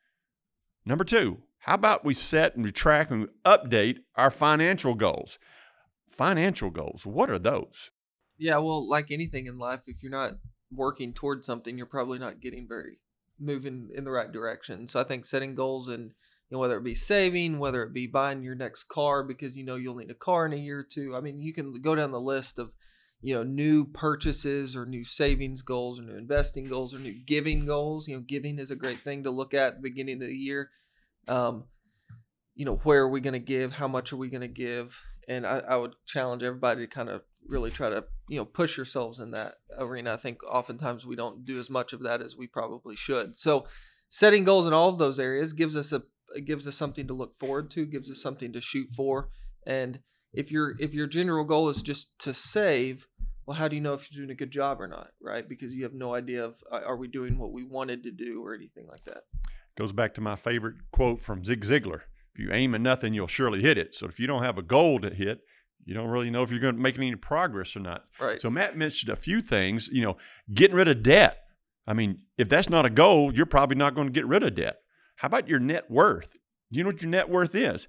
Number 0.87 1.05
two, 1.05 1.39
how 1.61 1.75
about 1.75 2.05
we 2.05 2.15
set 2.15 2.57
and 2.57 2.75
track 2.75 3.11
and 3.11 3.29
update 3.45 3.99
our 4.17 4.31
financial 4.31 4.95
goals? 4.95 5.39
Financial 6.07 6.71
goals, 6.71 7.07
what 7.07 7.31
are 7.31 7.39
those? 7.39 7.91
Yeah, 8.37 8.59
well, 8.59 8.87
like 8.89 9.11
anything 9.11 9.47
in 9.47 9.59
life, 9.59 9.83
if 9.87 10.03
you're 10.03 10.13
not 10.13 10.33
working 10.71 11.13
towards 11.13 11.47
something, 11.47 11.77
you're 11.77 11.87
probably 11.87 12.19
not 12.19 12.41
getting 12.41 12.69
very 12.69 12.99
moving 13.39 13.91
in 13.95 14.05
the 14.05 14.11
right 14.11 14.31
direction. 14.31 14.87
So 14.87 15.01
I 15.01 15.05
think 15.05 15.27
setting 15.27 15.55
goals 15.55 15.89
and 15.89 16.13
you 16.51 16.57
know, 16.57 16.61
whether 16.61 16.77
it 16.77 16.85
be 16.85 16.95
saving, 16.95 17.59
whether 17.59 17.83
it 17.83 17.93
be 17.93 18.07
buying 18.07 18.43
your 18.43 18.55
next 18.55 18.85
car 18.85 19.25
because 19.25 19.57
you 19.57 19.65
know 19.65 19.77
you'll 19.77 19.97
need 19.97 20.11
a 20.11 20.15
car 20.15 20.47
in 20.47 20.53
a 20.53 20.57
year 20.57 20.81
or 20.81 20.87
two. 20.89 21.15
I 21.17 21.21
mean, 21.21 21.41
you 21.41 21.55
can 21.55 21.81
go 21.81 21.95
down 21.95 22.11
the 22.13 22.21
list 22.21 22.59
of 22.59 22.71
you 23.21 23.35
know 23.35 23.43
new 23.43 23.87
purchases 23.87 24.77
or 24.77 24.85
new 24.85 25.05
savings 25.05 25.63
goals 25.63 25.99
or 25.99 26.03
new 26.03 26.17
investing 26.17 26.67
goals 26.67 26.95
or 26.95 26.99
new 26.99 27.15
giving 27.27 27.65
goals. 27.65 28.07
You 28.07 28.17
know, 28.17 28.23
giving 28.23 28.59
is 28.59 28.71
a 28.71 28.77
great 28.77 29.01
thing 29.01 29.25
to 29.25 29.31
look 29.31 29.55
at, 29.55 29.69
at 29.69 29.75
the 29.77 29.83
beginning 29.83 30.23
of 30.23 30.29
the 30.29 30.35
year. 30.35 30.71
Um, 31.27 31.65
you 32.55 32.67
know, 32.67 32.77
where 32.85 33.03
are 33.03 33.09
we 33.09 33.21
going 33.21 33.33
to 33.33 33.39
give? 33.39 33.73
How 33.73 33.89
much 33.89 34.13
are 34.13 34.17
we 34.17 34.29
going 34.29 34.43
to 34.43 34.49
give? 34.49 35.03
And 35.27 35.47
I, 35.47 35.61
I 35.61 35.77
would 35.77 35.95
challenge 36.07 36.43
everybody 36.43 36.83
to 36.83 36.87
kind 36.87 37.09
of 37.09 37.23
really 37.49 37.71
try 37.71 37.89
to 37.89 38.05
you 38.29 38.39
know 38.39 38.45
push 38.45 38.77
yourselves 38.77 39.19
in 39.21 39.31
that 39.31 39.55
arena. 39.79 40.13
I 40.13 40.17
think 40.17 40.45
oftentimes 40.45 41.07
we 41.07 41.17
don't 41.17 41.47
do 41.47 41.59
as 41.59 41.71
much 41.71 41.95
of 41.95 42.03
that 42.03 42.21
as 42.21 42.37
we 42.37 42.47
probably 42.47 42.97
should. 42.97 43.37
So 43.37 43.67
setting 44.09 44.45
goals 44.45 44.67
in 44.67 44.73
all 44.73 44.91
of 44.91 44.99
those 44.99 45.19
areas 45.19 45.55
gives 45.55 45.77
us 45.77 45.93
a 45.93 46.03
gives 46.43 46.67
us 46.67 46.77
something 46.77 47.07
to 47.07 47.15
look 47.15 47.35
forward 47.35 47.71
to, 47.73 47.87
gives 47.87 48.11
us 48.11 48.21
something 48.21 48.53
to 48.53 48.61
shoot 48.61 48.89
for. 48.97 49.31
And 49.67 50.01
if 50.33 50.51
your 50.51 50.75
if 50.79 50.95
your 50.95 51.07
general 51.07 51.45
goal 51.45 51.69
is 51.69 51.83
just 51.83 52.19
to 52.21 52.35
save, 52.35 53.07
well, 53.47 53.57
how 53.57 53.69
do 53.69 53.77
you 53.77 53.83
know 53.83 53.93
if 53.93 54.11
you're 54.11 54.25
doing 54.25 54.33
a 54.33 54.39
good 54.39 54.51
job 54.51 54.81
or 54.81 54.87
not, 54.87 55.11
right? 55.23 55.49
Because 55.49 55.75
you 55.75 55.85
have 55.85 55.95
no 55.95 56.15
idea 56.15 56.45
of 56.45 56.57
uh, 56.71 56.81
are 56.87 56.97
we 56.97 57.09
doing 57.09 57.39
what 57.39 57.53
we 57.53 57.65
wanted 57.65 58.03
to 58.05 58.11
do 58.11 58.43
or 58.45 58.55
anything 58.55 58.87
like 58.89 59.05
that. 59.05 59.23
Goes 59.77 59.93
back 59.93 60.15
to 60.15 60.21
my 60.21 60.37
favorite 60.37 60.77
quote 60.93 61.21
from 61.21 61.45
Zig 61.45 61.65
Ziglar: 61.65 62.03
"If 62.35 62.41
you 62.41 62.51
aim 62.53 62.75
at 62.75 62.81
nothing, 62.81 63.15
you'll 63.15 63.27
surely 63.27 63.63
hit 63.63 63.79
it." 63.79 63.95
So 63.95 64.07
if 64.07 64.19
you 64.19 64.27
don't 64.27 64.43
have 64.43 64.59
a 64.59 64.63
goal 64.63 64.99
to 65.01 65.11
hit, 65.11 65.41
you 65.85 65.95
don't 65.95 66.09
really 66.09 66.31
know 66.31 66.43
if 66.43 66.51
you're 66.51 66.61
going 66.61 66.77
to 66.77 66.81
make 66.81 66.97
any 66.97 67.15
progress 67.17 67.77
or 67.77 67.81
not. 67.81 68.05
Right. 68.21 68.41
So 68.41 68.51
Matt 68.51 68.77
mentioned 68.77 69.13
a 69.13 69.17
few 69.17 69.41
things. 69.41 69.89
You 69.93 70.03
know, 70.03 70.17
getting 70.53 70.77
rid 70.77 70.89
of 70.89 71.03
debt. 71.03 71.39
I 71.87 71.93
mean, 71.93 72.21
if 72.39 72.49
that's 72.49 72.71
not 72.71 72.87
a 72.87 72.91
goal, 72.91 73.35
you're 73.35 73.47
probably 73.47 73.77
not 73.77 73.95
going 73.95 74.07
to 74.09 74.13
get 74.13 74.27
rid 74.27 74.43
of 74.43 74.55
debt. 74.55 74.77
How 75.17 75.27
about 75.27 75.49
your 75.49 75.61
net 75.61 75.91
worth? 75.91 76.33
Do 76.73 76.79
you 76.79 76.85
know 76.85 76.91
what 76.91 77.03
your 77.03 77.11
net 77.11 77.29
worth 77.29 77.55
is? 77.55 77.87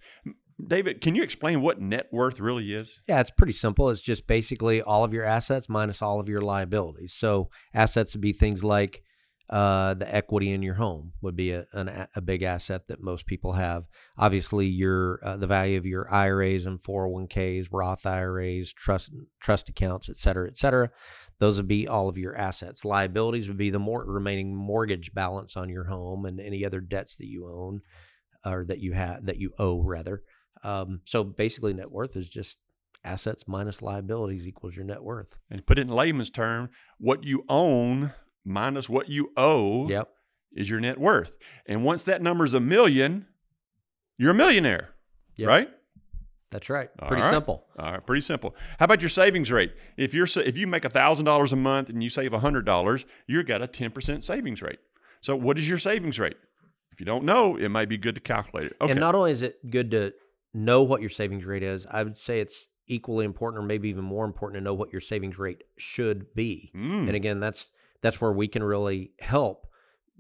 David, 0.65 1.01
can 1.01 1.15
you 1.15 1.23
explain 1.23 1.61
what 1.61 1.81
net 1.81 2.07
worth 2.11 2.39
really 2.39 2.73
is? 2.73 2.99
Yeah, 3.07 3.19
it's 3.19 3.31
pretty 3.31 3.53
simple. 3.53 3.89
It's 3.89 4.01
just 4.01 4.25
basically 4.25 4.81
all 4.81 5.03
of 5.03 5.13
your 5.13 5.25
assets 5.25 5.67
minus 5.67 6.01
all 6.01 6.19
of 6.19 6.29
your 6.29 6.41
liabilities. 6.41 7.13
So 7.13 7.49
assets 7.73 8.13
would 8.13 8.21
be 8.21 8.31
things 8.31 8.63
like 8.63 9.01
uh, 9.49 9.93
the 9.93 10.15
equity 10.15 10.51
in 10.51 10.63
your 10.63 10.75
home 10.75 11.13
would 11.21 11.35
be 11.35 11.51
a, 11.51 11.65
an, 11.73 12.07
a 12.15 12.21
big 12.21 12.41
asset 12.41 12.87
that 12.87 13.01
most 13.01 13.27
people 13.27 13.53
have. 13.53 13.83
Obviously, 14.17 14.65
your 14.65 15.19
uh, 15.23 15.37
the 15.37 15.47
value 15.47 15.77
of 15.77 15.85
your 15.85 16.11
IRAs 16.11 16.65
and 16.65 16.81
401ks, 16.81 17.67
Roth 17.71 18.05
IRAs, 18.05 18.73
trust 18.73 19.11
trust 19.39 19.69
accounts, 19.69 20.09
et 20.09 20.17
cetera, 20.17 20.47
et 20.47 20.57
cetera. 20.57 20.89
Those 21.39 21.57
would 21.57 21.67
be 21.67 21.87
all 21.87 22.09
of 22.09 22.17
your 22.17 22.35
assets. 22.35 22.85
Liabilities 22.85 23.47
would 23.47 23.57
be 23.57 23.69
the 23.69 23.79
more 23.79 24.03
remaining 24.05 24.55
mortgage 24.55 25.13
balance 25.13 25.55
on 25.55 25.69
your 25.69 25.85
home 25.85 26.25
and 26.25 26.39
any 26.39 26.65
other 26.65 26.79
debts 26.79 27.15
that 27.17 27.27
you 27.27 27.45
own 27.47 27.81
or 28.45 28.65
that 28.65 28.79
you 28.79 28.93
have 28.93 29.25
that 29.25 29.37
you 29.37 29.51
owe 29.59 29.81
rather. 29.83 30.23
Um, 30.63 31.01
so 31.05 31.23
basically, 31.23 31.73
net 31.73 31.91
worth 31.91 32.17
is 32.17 32.29
just 32.29 32.57
assets 33.03 33.43
minus 33.47 33.83
liabilities 33.83 34.47
equals 34.47 34.75
your 34.75 34.85
net 34.85 35.03
worth. 35.03 35.37
And 35.51 35.65
put 35.65 35.77
it 35.77 35.83
in 35.83 35.89
layman's 35.89 36.31
term, 36.31 36.69
what 36.97 37.23
you 37.23 37.45
own 37.47 38.13
minus 38.45 38.87
what 38.87 39.09
you 39.09 39.31
owe 39.35 39.87
Yep. 39.89 40.09
is 40.53 40.69
your 40.69 40.79
net 40.79 40.97
worth. 40.99 41.33
And 41.65 41.83
once 41.83 42.03
that 42.05 42.21
number 42.21 42.45
is 42.45 42.53
a 42.53 42.59
million, 42.59 43.25
you're 44.17 44.31
a 44.31 44.35
millionaire, 44.35 44.89
Yep. 45.37 45.47
right? 45.49 45.69
That's 46.51 46.69
right. 46.69 46.89
All 46.99 47.07
Pretty 47.09 47.23
right. 47.23 47.29
simple. 47.33 47.65
All 47.77 47.91
right, 47.91 48.05
pretty 48.05 48.21
simple. 48.21 48.55
How 48.79 48.85
about 48.85 49.01
your 49.01 49.09
savings 49.09 49.51
rate? 49.51 49.73
If 49.97 50.13
you're 50.13 50.27
if 50.37 50.55
you 50.57 50.67
make 50.67 50.83
thousand 50.89 51.25
dollars 51.25 51.51
a 51.51 51.57
month 51.57 51.89
and 51.89 52.01
you 52.01 52.09
save 52.09 52.31
hundred 52.31 52.65
dollars, 52.65 53.05
you've 53.27 53.45
got 53.47 53.61
a 53.61 53.67
ten 53.67 53.91
percent 53.91 54.23
savings 54.23 54.61
rate. 54.61 54.79
So 55.21 55.35
what 55.35 55.57
is 55.57 55.67
your 55.67 55.79
savings 55.79 56.17
rate? 56.19 56.37
If 56.91 57.01
you 57.01 57.05
don't 57.05 57.25
know, 57.25 57.57
it 57.57 57.67
might 57.69 57.89
be 57.89 57.97
good 57.97 58.15
to 58.15 58.21
calculate 58.21 58.67
it. 58.67 58.77
Okay. 58.79 58.91
And 58.91 58.99
not 59.01 59.15
only 59.15 59.31
is 59.31 59.41
it 59.41 59.69
good 59.69 59.91
to 59.91 60.13
know 60.53 60.81
what 60.83 61.01
your 61.01 61.09
savings 61.09 61.43
rate 61.45 61.63
is, 61.63 61.85
I 61.87 62.03
would 62.03 62.17
say 62.17 62.39
it's 62.39 62.67
equally 62.87 63.25
important 63.25 63.61
or 63.61 63.65
maybe 63.65 63.89
even 63.89 64.05
more 64.05 64.23
important 64.23 64.61
to 64.61 64.63
know 64.63 64.73
what 64.73 64.93
your 64.93 65.01
savings 65.01 65.37
rate 65.37 65.63
should 65.77 66.33
be. 66.35 66.71
Mm. 66.73 67.07
And 67.07 67.15
again, 67.15 67.41
that's 67.41 67.71
that's 68.01 68.21
where 68.21 68.31
we 68.31 68.47
can 68.47 68.63
really 68.63 69.13
help, 69.19 69.67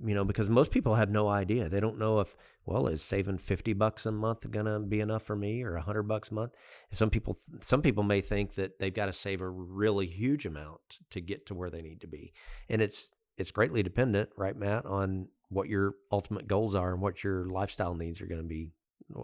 you 0.03 0.13
know, 0.15 0.25
because 0.25 0.49
most 0.49 0.71
people 0.71 0.95
have 0.95 1.09
no 1.09 1.27
idea. 1.27 1.69
They 1.69 1.79
don't 1.79 1.99
know 1.99 2.19
if 2.19 2.35
well, 2.65 2.87
is 2.87 3.03
saving 3.03 3.37
50 3.37 3.73
bucks 3.73 4.07
a 4.07 4.11
month 4.11 4.49
going 4.49 4.65
to 4.65 4.79
be 4.79 4.99
enough 4.99 5.21
for 5.21 5.35
me 5.35 5.61
or 5.63 5.73
100 5.75 6.03
bucks 6.03 6.31
a 6.31 6.33
month? 6.33 6.53
Some 6.91 7.09
people 7.11 7.37
some 7.61 7.81
people 7.81 8.03
may 8.03 8.21
think 8.21 8.55
that 8.55 8.79
they've 8.79 8.93
got 8.93 9.05
to 9.05 9.13
save 9.13 9.41
a 9.41 9.49
really 9.49 10.07
huge 10.07 10.45
amount 10.45 10.99
to 11.11 11.21
get 11.21 11.45
to 11.47 11.53
where 11.53 11.69
they 11.69 11.81
need 11.81 12.01
to 12.01 12.07
be. 12.07 12.33
And 12.69 12.81
it's 12.81 13.09
it's 13.37 13.51
greatly 13.51 13.83
dependent, 13.83 14.29
right, 14.37 14.55
Matt, 14.55 14.85
on 14.85 15.27
what 15.49 15.67
your 15.69 15.95
ultimate 16.11 16.47
goals 16.47 16.73
are 16.73 16.93
and 16.93 17.01
what 17.01 17.23
your 17.23 17.45
lifestyle 17.45 17.93
needs 17.93 18.21
are 18.21 18.27
going 18.27 18.41
to 18.41 18.47
be. 18.47 18.71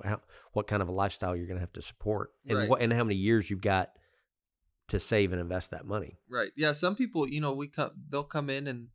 How, 0.03 0.19
what 0.53 0.67
kind 0.67 0.83
of 0.83 0.89
a 0.89 0.91
lifestyle 0.91 1.35
you're 1.35 1.47
going 1.47 1.57
to 1.57 1.61
have 1.61 1.73
to 1.73 1.81
support, 1.81 2.31
and 2.47 2.57
Right. 2.59 2.69
what 2.69 2.81
and 2.81 2.93
how 2.93 3.03
many 3.03 3.15
years 3.15 3.49
you've 3.49 3.61
got 3.61 3.89
to 4.91 4.99
save 4.99 5.31
and 5.31 5.41
invest 5.41 5.71
that 5.71 5.85
money. 5.85 6.17
Right. 6.29 6.51
Yeah. 6.55 6.73
Some 6.73 6.95
people, 6.95 7.27
you 7.27 7.41
know, 7.41 7.53
we 7.53 7.67
come, 7.67 7.91
they'll 8.09 8.23
come 8.23 8.49
in 8.49 8.67
and 8.67 8.87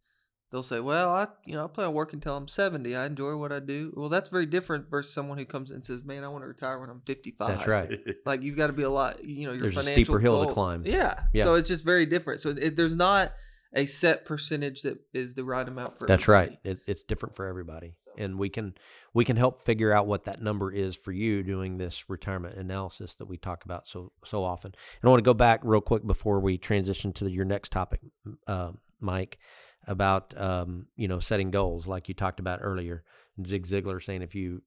they'll 0.53 0.63
say, 0.63 0.81
"Well, 0.81 1.11
I, 1.11 1.27
you 1.45 1.55
know, 1.55 1.65
I 1.65 1.69
plan 1.69 1.89
on 1.89 1.95
working 1.95 2.19
until 2.19 2.37
I'm 2.37 2.49
70. 2.49 2.95
I 2.95 3.07
enjoy 3.07 3.37
what 3.37 3.53
I 3.53 3.61
do." 3.61 3.93
Well, 3.97 4.09
that's 4.09 4.29
very 4.29 4.47
different 4.47 4.91
versus 4.91 5.13
someone 5.13 5.39
who 5.39 5.45
comes 5.45 5.71
in 5.71 5.77
and 5.77 5.85
says, 5.85 6.05
"Man, 6.05 6.25
I 6.25 6.29
want 6.29 6.45
to 6.45 6.49
retire 6.49 6.79
when 6.79 6.91
I'm 6.91 7.03
55." 7.07 7.49
That's 7.49 7.67
right. 7.67 7.99
Like 8.27 8.43
you've 8.43 8.57
got 8.57 8.69
to 8.69 8.73
be 8.73 8.83
a 8.83 8.91
lot, 8.91 9.25
you 9.25 9.47
know, 9.47 9.53
your 9.53 9.61
There's 9.61 9.77
a 9.77 9.83
steeper 9.83 10.19
hill 10.19 10.47
to 10.47 10.53
climb. 10.53 10.83
Yeah. 10.85 11.21
Yeah. 11.33 11.45
So 11.45 11.55
it's 11.55 11.69
just 11.69 11.85
very 11.85 12.07
different. 12.07 12.41
So 12.41 12.51
it, 12.51 12.77
there's 12.77 12.97
not 12.97 13.33
a 13.75 13.87
set 13.87 14.25
percentage 14.25 14.83
that 14.83 14.99
is 15.13 15.35
the 15.35 15.45
right 15.45 15.67
amount 15.67 15.99
for. 15.99 16.07
That's 16.07 16.25
everybody. 16.25 16.51
right. 16.51 16.59
It, 16.73 16.81
it's 16.87 17.03
different 17.03 17.37
for 17.37 17.47
everybody, 17.47 17.97
and 18.19 18.39
we 18.39 18.49
can 18.49 18.75
we 19.15 19.25
can 19.25 19.37
help 19.37 19.63
figure 19.63 19.93
out 19.93 20.07
what 20.07 20.25
that 20.25 20.43
number 20.43 20.73
is 20.73 20.97
for 20.97 21.13
you 21.13 21.43
doing 21.43 21.79
this 21.79 22.09
retirement 22.09 22.57
analysis 22.57 23.15
that 23.15 23.27
we 23.27 23.37
talk 23.37 23.65
about 23.65 23.87
so 23.87 24.13
so 24.25 24.45
often. 24.45 24.73
And 25.01 25.09
I 25.09 25.11
want 25.11 25.19
to 25.19 25.29
go 25.29 25.35
back 25.35 25.61
real 25.63 25.81
quick 25.81 26.07
before 26.07 26.41
we 26.41 26.59
transition 26.59 27.13
to 27.15 27.31
your 27.31 27.45
next 27.45 27.73
topic, 27.73 28.01
uh, 28.47 28.73
Mike, 29.01 29.39
about 29.87 30.39
um, 30.41 30.87
you 30.97 31.09
know 31.09 31.19
setting 31.19 31.51
goals 31.51 31.87
like 31.87 32.09
you 32.09 32.15
talked 32.15 32.41
about 32.41 32.61
earlier. 32.63 33.05
Zig 33.45 33.67
Ziglar 33.67 34.03
saying 34.03 34.23
if 34.23 34.35
you 34.35 34.63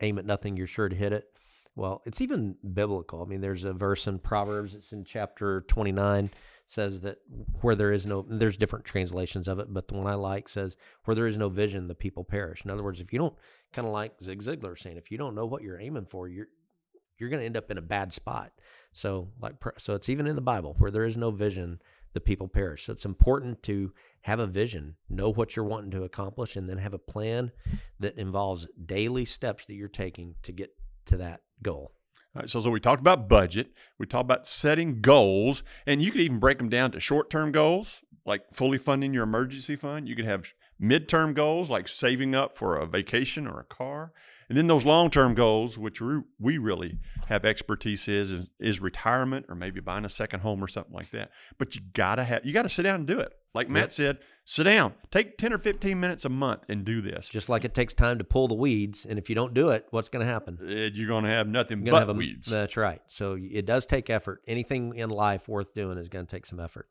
aim 0.00 0.18
at 0.18 0.26
nothing, 0.26 0.56
you're 0.56 0.66
sure 0.66 0.88
to 0.88 0.96
hit 0.96 1.12
it. 1.12 1.24
Well, 1.74 2.02
it's 2.06 2.20
even 2.20 2.56
biblical. 2.74 3.22
I 3.22 3.26
mean, 3.26 3.40
there's 3.40 3.64
a 3.64 3.72
verse 3.72 4.06
in 4.06 4.18
Proverbs. 4.18 4.74
It's 4.74 4.92
in 4.92 5.04
chapter 5.04 5.60
29 5.62 6.30
says 6.70 7.00
that 7.00 7.18
where 7.60 7.74
there 7.74 7.92
is 7.92 8.06
no 8.06 8.22
there's 8.22 8.56
different 8.56 8.84
translations 8.84 9.48
of 9.48 9.58
it 9.58 9.66
but 9.70 9.88
the 9.88 9.94
one 9.94 10.06
i 10.06 10.14
like 10.14 10.48
says 10.48 10.76
where 11.04 11.14
there 11.14 11.26
is 11.26 11.38
no 11.38 11.48
vision 11.48 11.88
the 11.88 11.94
people 11.94 12.24
perish 12.24 12.64
in 12.64 12.70
other 12.70 12.82
words 12.82 13.00
if 13.00 13.12
you 13.12 13.18
don't 13.18 13.34
kind 13.72 13.86
of 13.86 13.92
like 13.92 14.12
zig 14.22 14.42
ziglar 14.42 14.78
saying 14.78 14.96
if 14.96 15.10
you 15.10 15.18
don't 15.18 15.34
know 15.34 15.46
what 15.46 15.62
you're 15.62 15.80
aiming 15.80 16.06
for 16.06 16.28
you're 16.28 16.48
you're 17.18 17.30
going 17.30 17.40
to 17.40 17.46
end 17.46 17.56
up 17.56 17.70
in 17.70 17.78
a 17.78 17.82
bad 17.82 18.12
spot 18.12 18.52
so 18.92 19.28
like 19.40 19.54
so 19.78 19.94
it's 19.94 20.08
even 20.08 20.26
in 20.26 20.36
the 20.36 20.42
bible 20.42 20.74
where 20.78 20.90
there 20.90 21.04
is 21.04 21.16
no 21.16 21.30
vision 21.30 21.80
the 22.14 22.20
people 22.20 22.48
perish. 22.48 22.86
So 22.86 22.92
it's 22.92 23.04
important 23.04 23.62
to 23.64 23.92
have 24.22 24.40
a 24.40 24.46
vision, 24.46 24.96
know 25.08 25.30
what 25.30 25.54
you're 25.54 25.64
wanting 25.64 25.90
to 25.92 26.04
accomplish, 26.04 26.56
and 26.56 26.68
then 26.68 26.78
have 26.78 26.94
a 26.94 26.98
plan 26.98 27.52
that 28.00 28.18
involves 28.18 28.68
daily 28.84 29.24
steps 29.24 29.66
that 29.66 29.74
you're 29.74 29.88
taking 29.88 30.34
to 30.42 30.52
get 30.52 30.70
to 31.06 31.16
that 31.18 31.40
goal. 31.62 31.92
Right, 32.38 32.48
so, 32.48 32.60
so 32.60 32.70
we 32.70 32.78
talked 32.78 33.00
about 33.00 33.28
budget, 33.28 33.72
we 33.98 34.06
talked 34.06 34.24
about 34.24 34.46
setting 34.46 35.00
goals, 35.00 35.64
and 35.88 36.00
you 36.00 36.12
could 36.12 36.20
even 36.20 36.38
break 36.38 36.58
them 36.58 36.68
down 36.68 36.92
to 36.92 37.00
short 37.00 37.30
term 37.30 37.50
goals, 37.50 38.02
like 38.24 38.42
fully 38.52 38.78
funding 38.78 39.12
your 39.12 39.24
emergency 39.24 39.74
fund. 39.74 40.08
You 40.08 40.14
could 40.14 40.24
have 40.24 40.46
midterm 40.80 41.34
goals, 41.34 41.68
like 41.68 41.88
saving 41.88 42.36
up 42.36 42.56
for 42.56 42.76
a 42.76 42.86
vacation 42.86 43.48
or 43.48 43.58
a 43.58 43.64
car. 43.64 44.12
And 44.48 44.56
then 44.56 44.68
those 44.68 44.84
long 44.84 45.10
term 45.10 45.34
goals, 45.34 45.76
which 45.76 46.00
we 46.38 46.58
really 46.58 47.00
have 47.26 47.44
expertise 47.44 48.06
is, 48.06 48.30
is, 48.30 48.50
is 48.60 48.80
retirement 48.80 49.46
or 49.48 49.56
maybe 49.56 49.80
buying 49.80 50.04
a 50.04 50.08
second 50.08 50.40
home 50.40 50.62
or 50.62 50.68
something 50.68 50.94
like 50.94 51.10
that. 51.10 51.32
But 51.58 51.74
you 51.74 51.80
gotta 51.92 52.22
have 52.22 52.46
you 52.46 52.52
gotta 52.52 52.70
sit 52.70 52.84
down 52.84 53.00
and 53.00 53.06
do 53.06 53.18
it. 53.18 53.32
Like 53.52 53.68
Matt 53.68 53.84
yep. 53.84 53.92
said, 53.92 54.18
sit 54.48 54.64
down, 54.64 54.94
take 55.10 55.36
ten 55.36 55.52
or 55.52 55.58
fifteen 55.58 56.00
minutes 56.00 56.24
a 56.24 56.28
month 56.30 56.64
and 56.70 56.82
do 56.82 57.02
this. 57.02 57.28
Just 57.28 57.50
like 57.50 57.66
it 57.66 57.74
takes 57.74 57.92
time 57.92 58.16
to 58.16 58.24
pull 58.24 58.48
the 58.48 58.54
weeds, 58.54 59.04
and 59.04 59.18
if 59.18 59.28
you 59.28 59.34
don't 59.34 59.52
do 59.52 59.68
it, 59.68 59.86
what's 59.90 60.08
going 60.08 60.26
to 60.26 60.32
happen? 60.32 60.58
You're 60.62 61.06
going 61.06 61.24
to 61.24 61.30
have 61.30 61.46
nothing 61.46 61.84
but 61.84 61.92
have 61.92 62.08
a, 62.08 62.14
weeds. 62.14 62.50
That's 62.50 62.76
right. 62.76 63.00
So 63.08 63.36
it 63.38 63.66
does 63.66 63.84
take 63.84 64.08
effort. 64.08 64.40
Anything 64.48 64.94
in 64.96 65.10
life 65.10 65.48
worth 65.48 65.74
doing 65.74 65.98
is 65.98 66.08
going 66.08 66.24
to 66.26 66.34
take 66.34 66.46
some 66.46 66.58
effort. 66.58 66.88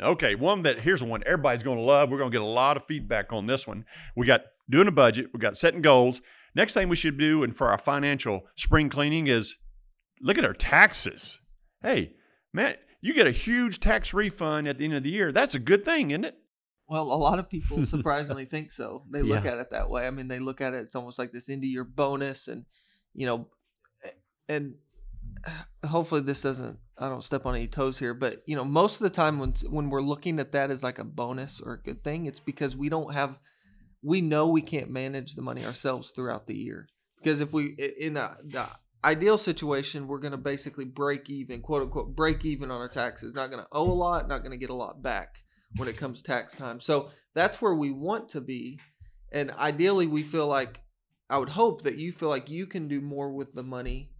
Okay, 0.00 0.36
one 0.36 0.62
that 0.62 0.78
here's 0.78 1.02
one 1.02 1.22
everybody's 1.26 1.64
going 1.64 1.78
to 1.78 1.84
love. 1.84 2.10
We're 2.10 2.18
going 2.18 2.30
to 2.30 2.34
get 2.34 2.42
a 2.42 2.48
lot 2.48 2.76
of 2.76 2.84
feedback 2.84 3.32
on 3.32 3.46
this 3.46 3.66
one. 3.66 3.84
We 4.16 4.24
got 4.24 4.42
doing 4.70 4.86
a 4.86 4.92
budget, 4.92 5.30
we 5.34 5.40
got 5.40 5.56
setting 5.56 5.82
goals. 5.82 6.22
Next 6.54 6.74
thing 6.74 6.88
we 6.88 6.96
should 6.96 7.18
do, 7.18 7.42
and 7.42 7.54
for 7.54 7.68
our 7.68 7.78
financial 7.78 8.42
spring 8.56 8.88
cleaning, 8.88 9.26
is 9.26 9.56
look 10.20 10.38
at 10.38 10.44
our 10.44 10.54
taxes. 10.54 11.40
Hey, 11.82 12.14
man, 12.52 12.76
you 13.00 13.14
get 13.14 13.26
a 13.26 13.32
huge 13.32 13.80
tax 13.80 14.14
refund 14.14 14.68
at 14.68 14.78
the 14.78 14.84
end 14.84 14.94
of 14.94 15.02
the 15.02 15.10
year. 15.10 15.32
That's 15.32 15.56
a 15.56 15.60
good 15.60 15.84
thing, 15.84 16.12
isn't 16.12 16.24
it? 16.24 16.36
Well, 16.90 17.04
a 17.04 17.14
lot 17.14 17.38
of 17.38 17.48
people 17.48 17.86
surprisingly 17.86 18.46
think 18.46 18.72
so. 18.72 19.04
They 19.08 19.22
look 19.22 19.44
yeah. 19.44 19.52
at 19.52 19.58
it 19.58 19.70
that 19.70 19.88
way. 19.88 20.08
I 20.08 20.10
mean, 20.10 20.26
they 20.26 20.40
look 20.40 20.60
at 20.60 20.74
it, 20.74 20.80
it's 20.80 20.96
almost 20.96 21.20
like 21.20 21.30
this 21.30 21.48
of 21.48 21.62
year 21.62 21.84
bonus, 21.84 22.48
and, 22.48 22.64
you 23.14 23.26
know, 23.26 23.48
and 24.48 24.74
uh, 25.46 25.86
hopefully 25.86 26.22
this 26.22 26.40
doesn't 26.40 26.78
I 26.98 27.08
don't 27.08 27.22
step 27.22 27.46
on 27.46 27.54
any 27.54 27.68
toes 27.68 27.96
here, 27.96 28.12
but 28.12 28.42
you 28.44 28.56
know, 28.56 28.64
most 28.64 28.96
of 28.96 29.02
the 29.04 29.10
time 29.10 29.38
when 29.38 29.54
when 29.70 29.88
we're 29.88 30.02
looking 30.02 30.40
at 30.40 30.50
that 30.52 30.72
as 30.72 30.82
like 30.82 30.98
a 30.98 31.04
bonus 31.04 31.60
or 31.60 31.74
a 31.74 31.82
good 31.82 32.02
thing, 32.02 32.26
it's 32.26 32.40
because 32.40 32.76
we 32.76 32.88
don't 32.88 33.14
have 33.14 33.38
we 34.02 34.20
know 34.20 34.48
we 34.48 34.60
can't 34.60 34.90
manage 34.90 35.36
the 35.36 35.42
money 35.42 35.64
ourselves 35.64 36.10
throughout 36.10 36.48
the 36.48 36.56
year. 36.56 36.88
Because 37.18 37.40
if 37.40 37.52
we 37.52 37.76
in 38.00 38.16
a 38.16 38.36
the 38.44 38.66
ideal 39.04 39.38
situation, 39.38 40.08
we're 40.08 40.18
going 40.18 40.32
to 40.32 40.38
basically 40.38 40.84
break 40.84 41.30
even, 41.30 41.62
quote 41.62 41.82
unquote, 41.82 42.16
break 42.16 42.44
even 42.44 42.72
on 42.72 42.80
our 42.80 42.88
taxes. 42.88 43.32
Not 43.32 43.50
going 43.50 43.62
to 43.62 43.68
owe 43.70 43.90
a 43.90 43.94
lot, 43.94 44.26
not 44.26 44.38
going 44.38 44.50
to 44.50 44.58
get 44.58 44.70
a 44.70 44.74
lot 44.74 45.00
back 45.00 45.44
when 45.76 45.88
it 45.88 45.96
comes 45.96 46.22
tax 46.22 46.54
time. 46.54 46.80
So 46.80 47.10
that's 47.34 47.62
where 47.62 47.74
we 47.74 47.90
want 47.90 48.28
to 48.30 48.40
be, 48.40 48.78
and 49.32 49.50
ideally, 49.52 50.06
we 50.06 50.22
feel 50.22 50.46
like 50.46 50.80
I 51.28 51.38
would 51.38 51.48
hope 51.48 51.82
that 51.82 51.96
you 51.96 52.12
feel 52.12 52.28
like 52.28 52.50
you 52.50 52.66
can 52.66 52.88
do 52.88 53.00
more 53.00 53.30
with 53.30 53.52
the 53.52 53.62
money 53.62 54.10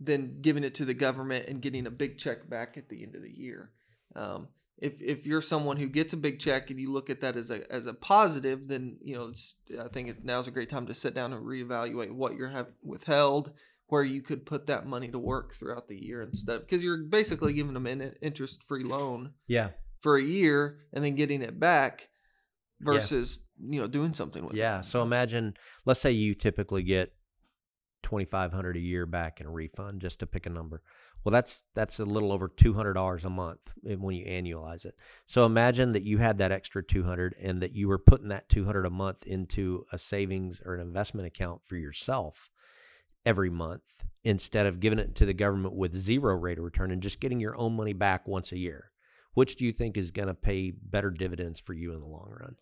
than 0.00 0.40
giving 0.40 0.64
it 0.64 0.74
to 0.76 0.84
the 0.84 0.94
government 0.94 1.46
and 1.46 1.60
getting 1.60 1.86
a 1.86 1.90
big 1.90 2.18
check 2.18 2.48
back 2.48 2.76
at 2.76 2.88
the 2.88 3.02
end 3.02 3.14
of 3.14 3.22
the 3.22 3.30
year. 3.30 3.70
Um, 4.16 4.48
if 4.78 5.00
if 5.00 5.26
you're 5.26 5.42
someone 5.42 5.76
who 5.76 5.88
gets 5.88 6.12
a 6.12 6.16
big 6.16 6.40
check 6.40 6.70
and 6.70 6.80
you 6.80 6.90
look 6.90 7.10
at 7.10 7.20
that 7.20 7.36
as 7.36 7.50
a 7.50 7.70
as 7.72 7.86
a 7.86 7.94
positive, 7.94 8.66
then 8.66 8.98
you 9.02 9.16
know 9.16 9.32
I 9.80 9.88
think 9.88 10.24
now's 10.24 10.48
a 10.48 10.52
great 10.52 10.68
time 10.68 10.86
to 10.86 10.94
sit 10.94 11.14
down 11.14 11.32
and 11.32 11.44
reevaluate 11.44 12.10
what 12.10 12.34
you're 12.34 12.48
have 12.48 12.68
withheld, 12.82 13.52
where 13.86 14.02
you 14.02 14.22
could 14.22 14.46
put 14.46 14.66
that 14.66 14.86
money 14.86 15.08
to 15.08 15.18
work 15.18 15.54
throughout 15.54 15.86
the 15.86 16.02
year 16.02 16.22
instead 16.22 16.60
because 16.60 16.82
you're 16.82 17.04
basically 17.04 17.52
giving 17.52 17.74
them 17.74 17.86
an 17.86 18.14
interest 18.22 18.64
free 18.64 18.82
loan. 18.84 19.34
Yeah. 19.46 19.68
For 20.02 20.16
a 20.16 20.22
year 20.22 20.78
and 20.92 21.04
then 21.04 21.14
getting 21.14 21.42
it 21.42 21.58
back 21.58 22.08
versus 22.80 23.38
yeah. 23.58 23.74
you 23.74 23.80
know 23.80 23.86
doing 23.86 24.14
something 24.14 24.42
with 24.42 24.54
yeah. 24.54 24.74
it. 24.74 24.76
Yeah. 24.76 24.80
So 24.82 25.02
imagine, 25.02 25.54
let's 25.86 26.00
say 26.00 26.10
you 26.10 26.34
typically 26.34 26.82
get 26.82 27.12
twenty 28.02 28.24
five 28.24 28.52
hundred 28.52 28.76
a 28.76 28.80
year 28.80 29.06
back 29.06 29.40
in 29.40 29.46
a 29.46 29.50
refund, 29.50 30.00
just 30.00 30.18
to 30.20 30.26
pick 30.26 30.46
a 30.46 30.50
number. 30.50 30.82
Well, 31.24 31.32
that's 31.32 31.62
that's 31.74 32.00
a 32.00 32.04
little 32.04 32.32
over 32.32 32.48
two 32.48 32.74
hundred 32.74 32.94
dollars 32.94 33.24
a 33.24 33.30
month 33.30 33.72
eh, 33.88 33.94
when 33.94 34.16
you 34.16 34.26
annualize 34.26 34.84
it. 34.84 34.94
So 35.26 35.46
imagine 35.46 35.92
that 35.92 36.02
you 36.02 36.18
had 36.18 36.38
that 36.38 36.52
extra 36.52 36.82
two 36.82 37.04
hundred, 37.04 37.34
and 37.42 37.60
that 37.60 37.72
you 37.72 37.88
were 37.88 37.98
putting 37.98 38.28
that 38.28 38.48
two 38.48 38.64
hundred 38.64 38.86
a 38.86 38.90
month 38.90 39.24
into 39.26 39.84
a 39.92 39.98
savings 39.98 40.60
or 40.64 40.74
an 40.74 40.80
investment 40.80 41.26
account 41.26 41.62
for 41.64 41.76
yourself 41.76 42.50
every 43.24 43.50
month 43.50 44.04
instead 44.24 44.66
of 44.66 44.80
giving 44.80 44.98
it 44.98 45.14
to 45.14 45.24
the 45.24 45.32
government 45.32 45.74
with 45.74 45.94
zero 45.94 46.34
rate 46.36 46.58
of 46.58 46.64
return 46.64 46.90
and 46.90 47.02
just 47.02 47.20
getting 47.20 47.38
your 47.38 47.56
own 47.56 47.74
money 47.74 47.92
back 47.92 48.26
once 48.26 48.50
a 48.50 48.58
year. 48.58 48.90
Which 49.34 49.56
do 49.56 49.64
you 49.64 49.72
think 49.72 49.96
is 49.96 50.10
going 50.10 50.28
to 50.28 50.34
pay 50.34 50.70
better 50.70 51.10
dividends 51.10 51.60
for 51.60 51.72
you 51.72 51.94
in 51.94 52.00
the 52.00 52.06
long 52.06 52.34
run? 52.38 52.56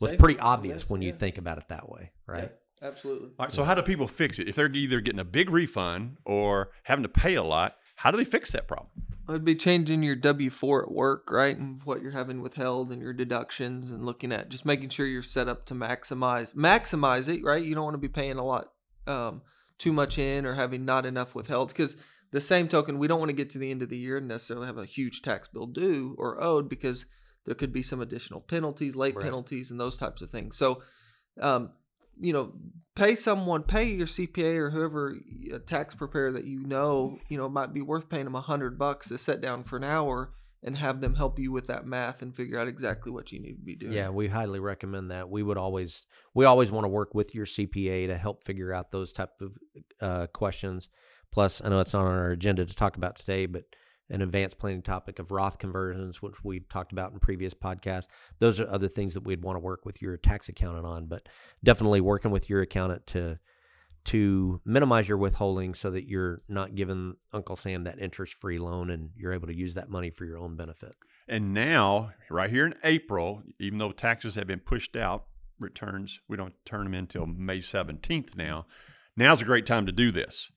Well, 0.00 0.10
it's 0.10 0.20
pretty 0.20 0.38
obvious 0.38 0.88
when 0.88 1.02
you 1.02 1.12
think 1.12 1.38
about 1.38 1.58
it 1.58 1.68
that 1.68 1.88
way, 1.88 2.12
right? 2.26 2.44
Yeah. 2.44 2.48
Absolutely. 2.80 3.30
All 3.38 3.46
right. 3.46 3.54
So, 3.54 3.64
how 3.64 3.74
do 3.74 3.82
people 3.82 4.06
fix 4.06 4.38
it? 4.38 4.48
If 4.48 4.54
they're 4.54 4.70
either 4.72 5.00
getting 5.00 5.18
a 5.18 5.24
big 5.24 5.50
refund 5.50 6.18
or 6.24 6.70
having 6.84 7.02
to 7.02 7.08
pay 7.08 7.34
a 7.34 7.42
lot, 7.42 7.74
how 7.96 8.10
do 8.10 8.16
they 8.16 8.24
fix 8.24 8.52
that 8.52 8.68
problem? 8.68 8.90
I'd 9.28 9.44
be 9.44 9.56
changing 9.56 10.02
your 10.02 10.14
W 10.14 10.48
4 10.48 10.84
at 10.84 10.90
work, 10.92 11.30
right? 11.30 11.56
And 11.56 11.82
what 11.82 12.00
you're 12.00 12.12
having 12.12 12.40
withheld 12.40 12.92
and 12.92 13.02
your 13.02 13.12
deductions 13.12 13.90
and 13.90 14.06
looking 14.06 14.32
at 14.32 14.48
just 14.48 14.64
making 14.64 14.88
sure 14.90 15.06
you're 15.06 15.22
set 15.22 15.48
up 15.48 15.66
to 15.66 15.74
maximize 15.74 16.54
maximize 16.54 17.28
it, 17.28 17.42
right? 17.44 17.62
You 17.62 17.74
don't 17.74 17.84
want 17.84 17.94
to 17.94 17.98
be 17.98 18.08
paying 18.08 18.38
a 18.38 18.44
lot 18.44 18.68
um, 19.06 19.42
too 19.76 19.92
much 19.92 20.18
in 20.18 20.46
or 20.46 20.54
having 20.54 20.84
not 20.84 21.04
enough 21.04 21.34
withheld 21.34 21.68
because 21.68 21.96
the 22.30 22.40
same 22.40 22.68
token, 22.68 22.98
we 22.98 23.08
don't 23.08 23.18
want 23.18 23.30
to 23.30 23.36
get 23.36 23.50
to 23.50 23.58
the 23.58 23.70
end 23.70 23.82
of 23.82 23.88
the 23.88 23.96
year 23.96 24.18
and 24.18 24.28
necessarily 24.28 24.66
have 24.66 24.78
a 24.78 24.84
huge 24.84 25.22
tax 25.22 25.48
bill 25.48 25.66
due 25.66 26.14
or 26.18 26.42
owed 26.42 26.68
because 26.68 27.06
there 27.46 27.54
could 27.54 27.72
be 27.72 27.82
some 27.82 28.00
additional 28.00 28.40
penalties, 28.40 28.94
late 28.94 29.16
right. 29.16 29.24
penalties, 29.24 29.70
and 29.70 29.80
those 29.80 29.96
types 29.96 30.20
of 30.20 30.30
things. 30.30 30.56
So, 30.56 30.82
um, 31.40 31.70
you 32.20 32.32
know, 32.32 32.52
pay 32.94 33.14
someone, 33.14 33.62
pay 33.62 33.84
your 33.84 34.06
CPA 34.06 34.56
or 34.56 34.70
whoever 34.70 35.16
a 35.52 35.58
tax 35.58 35.94
preparer 35.94 36.32
that 36.32 36.44
you 36.44 36.60
know, 36.60 37.18
you 37.28 37.38
know, 37.38 37.46
it 37.46 37.52
might 37.52 37.72
be 37.72 37.80
worth 37.80 38.08
paying 38.08 38.24
them 38.24 38.34
a 38.34 38.40
hundred 38.40 38.78
bucks 38.78 39.08
to 39.08 39.18
sit 39.18 39.40
down 39.40 39.62
for 39.62 39.76
an 39.76 39.84
hour 39.84 40.34
and 40.62 40.76
have 40.76 41.00
them 41.00 41.14
help 41.14 41.38
you 41.38 41.52
with 41.52 41.68
that 41.68 41.86
math 41.86 42.20
and 42.20 42.34
figure 42.34 42.58
out 42.58 42.66
exactly 42.66 43.12
what 43.12 43.30
you 43.30 43.40
need 43.40 43.54
to 43.54 43.62
be 43.62 43.76
doing. 43.76 43.92
Yeah, 43.92 44.10
we 44.10 44.26
highly 44.26 44.58
recommend 44.58 45.12
that. 45.12 45.30
We 45.30 45.42
would 45.42 45.56
always, 45.56 46.06
we 46.34 46.44
always 46.44 46.72
want 46.72 46.84
to 46.84 46.88
work 46.88 47.14
with 47.14 47.34
your 47.34 47.46
CPA 47.46 48.08
to 48.08 48.18
help 48.18 48.44
figure 48.44 48.72
out 48.72 48.90
those 48.90 49.12
type 49.12 49.40
of 49.40 49.52
uh, 50.00 50.26
questions. 50.26 50.88
Plus, 51.30 51.62
I 51.64 51.68
know 51.68 51.80
it's 51.80 51.92
not 51.92 52.06
on 52.06 52.12
our 52.12 52.30
agenda 52.30 52.64
to 52.64 52.74
talk 52.74 52.96
about 52.96 53.16
today, 53.16 53.46
but 53.46 53.64
an 54.10 54.22
advanced 54.22 54.58
planning 54.58 54.82
topic 54.82 55.18
of 55.18 55.30
Roth 55.30 55.58
conversions, 55.58 56.22
which 56.22 56.42
we've 56.42 56.68
talked 56.68 56.92
about 56.92 57.12
in 57.12 57.18
previous 57.18 57.54
podcasts. 57.54 58.06
Those 58.38 58.58
are 58.58 58.68
other 58.68 58.88
things 58.88 59.14
that 59.14 59.24
we'd 59.24 59.42
want 59.42 59.56
to 59.56 59.60
work 59.60 59.84
with 59.84 60.00
your 60.00 60.16
tax 60.16 60.48
accountant 60.48 60.86
on, 60.86 61.06
but 61.06 61.28
definitely 61.62 62.00
working 62.00 62.30
with 62.30 62.48
your 62.48 62.62
accountant 62.62 63.06
to 63.08 63.38
to 64.04 64.58
minimize 64.64 65.06
your 65.06 65.18
withholding 65.18 65.74
so 65.74 65.90
that 65.90 66.08
you're 66.08 66.38
not 66.48 66.74
giving 66.74 67.14
Uncle 67.34 67.56
Sam 67.56 67.84
that 67.84 67.98
interest 67.98 68.34
free 68.40 68.56
loan 68.56 68.88
and 68.88 69.10
you're 69.14 69.34
able 69.34 69.48
to 69.48 69.54
use 69.54 69.74
that 69.74 69.90
money 69.90 70.08
for 70.08 70.24
your 70.24 70.38
own 70.38 70.56
benefit. 70.56 70.94
And 71.28 71.52
now, 71.52 72.12
right 72.30 72.48
here 72.48 72.64
in 72.64 72.74
April, 72.84 73.42
even 73.58 73.78
though 73.78 73.92
taxes 73.92 74.34
have 74.36 74.46
been 74.46 74.60
pushed 74.60 74.96
out, 74.96 75.26
returns, 75.58 76.20
we 76.26 76.38
don't 76.38 76.54
turn 76.64 76.84
them 76.84 76.94
in 76.94 77.00
until 77.00 77.26
May 77.26 77.58
17th 77.58 78.34
now. 78.34 78.64
Now's 79.14 79.42
a 79.42 79.44
great 79.44 79.66
time 79.66 79.84
to 79.84 79.92
do 79.92 80.10
this 80.10 80.50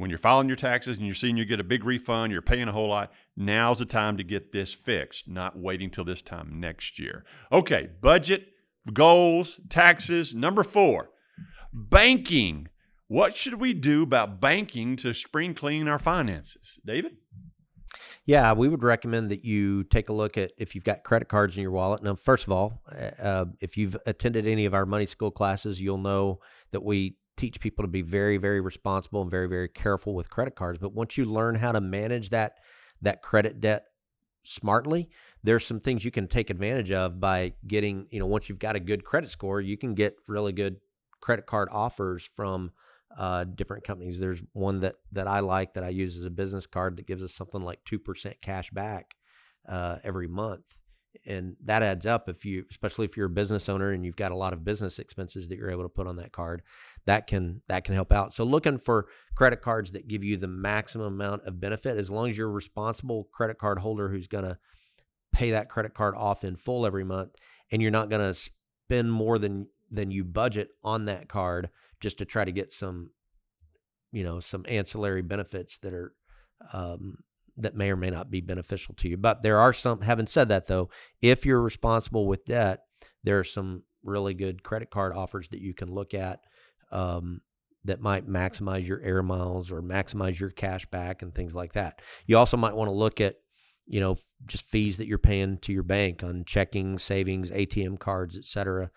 when 0.00 0.08
you're 0.08 0.18
filing 0.18 0.48
your 0.48 0.56
taxes 0.56 0.96
and 0.96 1.04
you're 1.04 1.14
seeing 1.14 1.36
you 1.36 1.44
get 1.44 1.60
a 1.60 1.64
big 1.64 1.84
refund, 1.84 2.32
you're 2.32 2.40
paying 2.40 2.68
a 2.68 2.72
whole 2.72 2.88
lot, 2.88 3.12
now's 3.36 3.78
the 3.78 3.84
time 3.84 4.16
to 4.16 4.24
get 4.24 4.50
this 4.50 4.72
fixed, 4.72 5.28
not 5.28 5.58
waiting 5.58 5.90
till 5.90 6.04
this 6.04 6.22
time 6.22 6.58
next 6.58 6.98
year. 6.98 7.22
Okay, 7.52 7.90
budget, 8.00 8.48
goals, 8.94 9.60
taxes. 9.68 10.34
Number 10.34 10.62
four, 10.62 11.10
banking. 11.70 12.68
What 13.08 13.36
should 13.36 13.60
we 13.60 13.74
do 13.74 14.02
about 14.02 14.40
banking 14.40 14.96
to 14.96 15.12
spring 15.12 15.52
clean 15.52 15.86
our 15.86 15.98
finances? 15.98 16.78
David? 16.86 17.18
Yeah, 18.24 18.54
we 18.54 18.68
would 18.68 18.82
recommend 18.82 19.30
that 19.30 19.44
you 19.44 19.84
take 19.84 20.08
a 20.08 20.14
look 20.14 20.38
at 20.38 20.52
if 20.56 20.74
you've 20.74 20.84
got 20.84 21.04
credit 21.04 21.28
cards 21.28 21.56
in 21.56 21.62
your 21.62 21.72
wallet. 21.72 22.02
Now, 22.02 22.14
first 22.14 22.46
of 22.46 22.52
all, 22.52 22.80
uh, 23.22 23.46
if 23.60 23.76
you've 23.76 23.96
attended 24.06 24.46
any 24.46 24.64
of 24.64 24.72
our 24.72 24.86
money 24.86 25.06
school 25.06 25.30
classes, 25.30 25.78
you'll 25.78 25.98
know 25.98 26.38
that 26.70 26.84
we 26.84 27.16
teach 27.40 27.58
people 27.58 27.82
to 27.82 27.88
be 27.88 28.02
very, 28.02 28.36
very 28.36 28.60
responsible 28.60 29.22
and 29.22 29.30
very, 29.30 29.48
very 29.48 29.68
careful 29.68 30.14
with 30.14 30.28
credit 30.28 30.54
cards. 30.54 30.78
But 30.78 30.92
once 30.92 31.16
you 31.16 31.24
learn 31.24 31.54
how 31.54 31.72
to 31.72 31.80
manage 31.80 32.30
that 32.30 32.58
that 33.00 33.22
credit 33.22 33.60
debt 33.60 33.84
smartly, 34.44 35.08
there's 35.42 35.64
some 35.66 35.80
things 35.80 36.04
you 36.04 36.10
can 36.10 36.28
take 36.28 36.50
advantage 36.50 36.92
of 36.92 37.18
by 37.18 37.54
getting, 37.66 38.06
you 38.10 38.20
know, 38.20 38.26
once 38.26 38.48
you've 38.50 38.58
got 38.58 38.76
a 38.76 38.80
good 38.80 39.04
credit 39.04 39.30
score, 39.30 39.60
you 39.60 39.78
can 39.78 39.94
get 39.94 40.16
really 40.28 40.52
good 40.52 40.76
credit 41.20 41.46
card 41.46 41.68
offers 41.72 42.28
from 42.34 42.72
uh, 43.16 43.44
different 43.44 43.84
companies. 43.84 44.20
There's 44.20 44.42
one 44.52 44.80
that 44.80 44.96
that 45.12 45.26
I 45.26 45.40
like 45.40 45.72
that 45.74 45.84
I 45.84 45.88
use 45.88 46.18
as 46.18 46.24
a 46.24 46.30
business 46.30 46.66
card 46.66 46.98
that 46.98 47.06
gives 47.06 47.24
us 47.24 47.32
something 47.32 47.62
like 47.62 47.82
two 47.86 47.98
percent 47.98 48.36
cash 48.42 48.70
back 48.70 49.14
uh, 49.66 49.96
every 50.04 50.28
month 50.28 50.76
and 51.26 51.56
that 51.64 51.82
adds 51.82 52.06
up 52.06 52.28
if 52.28 52.44
you 52.44 52.64
especially 52.70 53.04
if 53.04 53.16
you're 53.16 53.26
a 53.26 53.30
business 53.30 53.68
owner 53.68 53.90
and 53.90 54.04
you've 54.04 54.16
got 54.16 54.32
a 54.32 54.36
lot 54.36 54.52
of 54.52 54.64
business 54.64 54.98
expenses 54.98 55.48
that 55.48 55.58
you're 55.58 55.70
able 55.70 55.82
to 55.82 55.88
put 55.88 56.06
on 56.06 56.16
that 56.16 56.32
card 56.32 56.62
that 57.10 57.26
can 57.26 57.60
that 57.68 57.84
can 57.84 57.94
help 57.94 58.12
out 58.12 58.32
so 58.32 58.44
looking 58.44 58.78
for 58.78 59.08
credit 59.34 59.60
cards 59.60 59.92
that 59.92 60.08
give 60.08 60.24
you 60.24 60.36
the 60.36 60.48
maximum 60.48 61.14
amount 61.14 61.42
of 61.42 61.60
benefit 61.60 61.96
as 61.98 62.10
long 62.10 62.30
as 62.30 62.38
you're 62.38 62.48
a 62.48 62.52
responsible 62.52 63.28
credit 63.32 63.58
card 63.58 63.80
holder 63.80 64.08
who's 64.08 64.26
going 64.26 64.44
to 64.44 64.56
pay 65.32 65.50
that 65.52 65.68
credit 65.68 65.94
card 65.94 66.14
off 66.16 66.44
in 66.44 66.56
full 66.56 66.86
every 66.86 67.04
month, 67.04 67.34
and 67.70 67.80
you're 67.80 67.90
not 67.90 68.08
going 68.10 68.26
to 68.26 68.34
spend 68.34 69.12
more 69.12 69.38
than 69.38 69.68
than 69.90 70.10
you 70.10 70.24
budget 70.24 70.68
on 70.84 71.06
that 71.06 71.28
card 71.28 71.70
just 72.00 72.18
to 72.18 72.24
try 72.24 72.44
to 72.44 72.52
get 72.52 72.72
some, 72.72 73.10
you 74.12 74.22
know, 74.22 74.40
some 74.40 74.64
ancillary 74.68 75.22
benefits 75.22 75.78
that 75.78 75.92
are 75.92 76.14
um, 76.72 77.18
that 77.56 77.74
may 77.74 77.90
or 77.90 77.96
may 77.96 78.10
not 78.10 78.30
be 78.30 78.40
beneficial 78.40 78.94
to 78.94 79.08
you. 79.08 79.16
But 79.16 79.42
there 79.42 79.58
are 79.58 79.72
some. 79.72 80.02
Having 80.02 80.28
said 80.28 80.48
that, 80.48 80.66
though, 80.66 80.90
if 81.20 81.44
you're 81.44 81.60
responsible 81.60 82.26
with 82.26 82.44
debt, 82.44 82.80
there 83.22 83.38
are 83.38 83.44
some 83.44 83.82
really 84.02 84.34
good 84.34 84.62
credit 84.62 84.90
card 84.90 85.12
offers 85.12 85.48
that 85.48 85.60
you 85.60 85.74
can 85.74 85.92
look 85.92 86.14
at 86.14 86.40
um, 86.92 87.40
that 87.84 88.00
might 88.00 88.28
maximize 88.28 88.86
your 88.86 89.00
air 89.00 89.22
miles 89.22 89.72
or 89.72 89.82
maximize 89.82 90.38
your 90.38 90.50
cash 90.50 90.86
back 90.86 91.22
and 91.22 91.34
things 91.34 91.54
like 91.54 91.72
that. 91.72 92.00
You 92.26 92.36
also 92.36 92.56
might 92.56 92.74
want 92.74 92.88
to 92.88 92.94
look 92.94 93.20
at, 93.20 93.36
you 93.86 94.00
know, 94.00 94.16
just 94.46 94.64
fees 94.66 94.98
that 94.98 95.06
you're 95.06 95.18
paying 95.18 95.58
to 95.58 95.72
your 95.72 95.82
bank 95.82 96.22
on 96.22 96.44
checking, 96.44 96.98
savings, 96.98 97.50
ATM 97.50 97.98
cards, 97.98 98.36
et 98.36 98.44
cetera, 98.44 98.90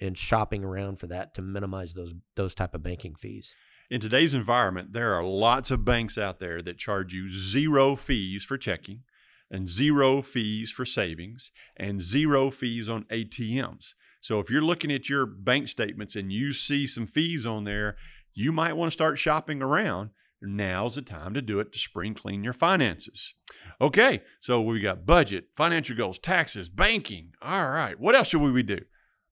and 0.00 0.16
shopping 0.16 0.64
around 0.64 0.98
for 1.00 1.08
that 1.08 1.34
to 1.34 1.42
minimize 1.42 1.94
those 1.94 2.14
those 2.36 2.54
type 2.54 2.74
of 2.74 2.82
banking 2.82 3.14
fees. 3.14 3.52
In 3.90 4.00
today's 4.00 4.34
environment, 4.34 4.92
there 4.92 5.14
are 5.14 5.24
lots 5.24 5.70
of 5.70 5.84
banks 5.84 6.18
out 6.18 6.40
there 6.40 6.60
that 6.60 6.78
charge 6.78 7.12
you 7.12 7.30
zero 7.30 7.96
fees 7.96 8.44
for 8.44 8.58
checking 8.58 9.02
and 9.50 9.68
zero 9.68 10.20
fees 10.20 10.70
for 10.70 10.84
savings 10.84 11.50
and 11.76 12.00
zero 12.00 12.50
fees 12.50 12.88
on 12.88 13.04
ATMs. 13.04 13.94
So 14.20 14.40
if 14.40 14.50
you're 14.50 14.62
looking 14.62 14.92
at 14.92 15.08
your 15.08 15.26
bank 15.26 15.68
statements 15.68 16.16
and 16.16 16.32
you 16.32 16.52
see 16.52 16.86
some 16.86 17.06
fees 17.06 17.46
on 17.46 17.64
there, 17.64 17.96
you 18.34 18.52
might 18.52 18.76
want 18.76 18.90
to 18.90 18.94
start 18.94 19.18
shopping 19.18 19.62
around. 19.62 20.10
Now's 20.40 20.94
the 20.94 21.02
time 21.02 21.34
to 21.34 21.42
do 21.42 21.58
it 21.58 21.72
to 21.72 21.78
spring 21.78 22.14
clean 22.14 22.44
your 22.44 22.52
finances. 22.52 23.34
Okay, 23.80 24.22
so 24.40 24.60
we 24.60 24.80
got 24.80 25.04
budget, 25.04 25.48
financial 25.52 25.96
goals, 25.96 26.18
taxes, 26.18 26.68
banking. 26.68 27.32
All 27.42 27.70
right, 27.70 27.98
what 27.98 28.14
else 28.14 28.28
should 28.28 28.40
we 28.40 28.62
do? 28.62 28.78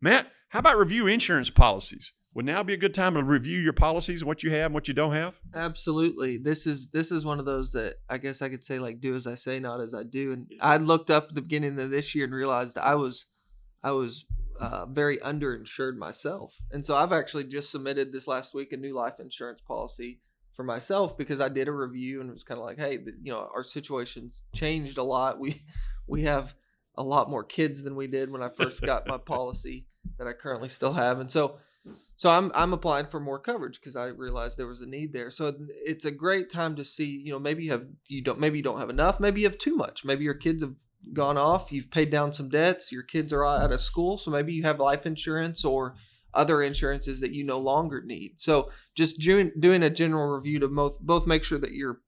Matt, 0.00 0.30
how 0.48 0.58
about 0.58 0.78
review 0.78 1.06
insurance 1.06 1.50
policies? 1.50 2.12
Would 2.34 2.44
now 2.44 2.62
be 2.62 2.74
a 2.74 2.76
good 2.76 2.92
time 2.92 3.14
to 3.14 3.24
review 3.24 3.58
your 3.58 3.72
policies, 3.72 4.22
what 4.22 4.42
you 4.42 4.50
have 4.50 4.66
and 4.66 4.74
what 4.74 4.88
you 4.88 4.94
don't 4.94 5.14
have? 5.14 5.40
Absolutely. 5.54 6.36
This 6.36 6.66
is 6.66 6.90
this 6.90 7.10
is 7.10 7.24
one 7.24 7.38
of 7.38 7.46
those 7.46 7.72
that 7.72 7.94
I 8.10 8.18
guess 8.18 8.42
I 8.42 8.50
could 8.50 8.62
say 8.62 8.78
like 8.78 9.00
do 9.00 9.14
as 9.14 9.26
I 9.26 9.36
say, 9.36 9.58
not 9.58 9.80
as 9.80 9.94
I 9.94 10.02
do. 10.02 10.32
And 10.32 10.52
I 10.60 10.76
looked 10.76 11.08
up 11.08 11.28
at 11.30 11.34
the 11.34 11.40
beginning 11.40 11.80
of 11.80 11.90
this 11.90 12.14
year 12.14 12.26
and 12.26 12.34
realized 12.34 12.76
I 12.76 12.94
was 12.94 13.24
I 13.82 13.92
was 13.92 14.26
uh, 14.60 14.86
very 14.86 15.18
underinsured 15.18 15.96
myself. 15.96 16.60
And 16.72 16.84
so 16.84 16.96
I've 16.96 17.12
actually 17.12 17.44
just 17.44 17.70
submitted 17.70 18.12
this 18.12 18.26
last 18.26 18.54
week 18.54 18.72
a 18.72 18.76
new 18.76 18.94
life 18.94 19.20
insurance 19.20 19.60
policy 19.60 20.20
for 20.52 20.64
myself 20.64 21.18
because 21.18 21.40
I 21.40 21.48
did 21.48 21.68
a 21.68 21.72
review 21.72 22.20
and 22.20 22.30
it 22.30 22.32
was 22.32 22.44
kind 22.44 22.58
of 22.58 22.66
like, 22.66 22.78
hey, 22.78 22.96
the, 22.96 23.12
you 23.22 23.32
know, 23.32 23.48
our 23.54 23.62
situation's 23.62 24.44
changed 24.54 24.98
a 24.98 25.02
lot. 25.02 25.38
We 25.38 25.62
we 26.06 26.22
have 26.22 26.54
a 26.96 27.02
lot 27.02 27.30
more 27.30 27.44
kids 27.44 27.82
than 27.82 27.94
we 27.94 28.06
did 28.06 28.30
when 28.30 28.42
I 28.42 28.48
first 28.48 28.82
got 28.82 29.06
my 29.06 29.18
policy 29.26 29.86
that 30.18 30.26
I 30.26 30.32
currently 30.32 30.68
still 30.68 30.94
have. 30.94 31.20
And 31.20 31.30
so 31.30 31.58
so 32.16 32.30
I'm 32.30 32.50
I'm 32.54 32.72
applying 32.72 33.06
for 33.06 33.20
more 33.20 33.38
coverage 33.38 33.78
because 33.78 33.96
I 33.96 34.06
realized 34.06 34.58
there 34.58 34.66
was 34.66 34.80
a 34.80 34.88
need 34.88 35.12
there. 35.12 35.30
So 35.30 35.54
it's 35.68 36.06
a 36.06 36.10
great 36.10 36.50
time 36.50 36.74
to 36.76 36.84
see, 36.84 37.20
you 37.22 37.32
know, 37.32 37.38
maybe 37.38 37.64
you 37.64 37.72
have 37.72 37.86
you 38.08 38.22
don't 38.22 38.40
maybe 38.40 38.58
you 38.58 38.64
don't 38.64 38.80
have 38.80 38.90
enough, 38.90 39.20
maybe 39.20 39.42
you 39.42 39.46
have 39.46 39.58
too 39.58 39.76
much. 39.76 40.04
Maybe 40.04 40.24
your 40.24 40.34
kids 40.34 40.62
have 40.62 40.76
gone 41.12 41.38
off, 41.38 41.72
you've 41.72 41.90
paid 41.90 42.10
down 42.10 42.32
some 42.32 42.48
debts, 42.48 42.92
your 42.92 43.02
kids 43.02 43.32
are 43.32 43.44
out 43.44 43.72
of 43.72 43.80
school, 43.80 44.18
so 44.18 44.30
maybe 44.30 44.52
you 44.52 44.62
have 44.64 44.80
life 44.80 45.06
insurance 45.06 45.64
or 45.64 45.94
other 46.34 46.62
insurances 46.62 47.20
that 47.20 47.32
you 47.32 47.44
no 47.44 47.58
longer 47.58 48.02
need. 48.02 48.34
So 48.36 48.70
just 48.94 49.18
doing 49.18 49.52
doing 49.58 49.82
a 49.82 49.90
general 49.90 50.28
review 50.28 50.58
to 50.60 50.68
both 50.68 51.00
both 51.00 51.26
make 51.26 51.44
sure 51.44 51.58
that 51.58 51.72
you're 51.72 52.00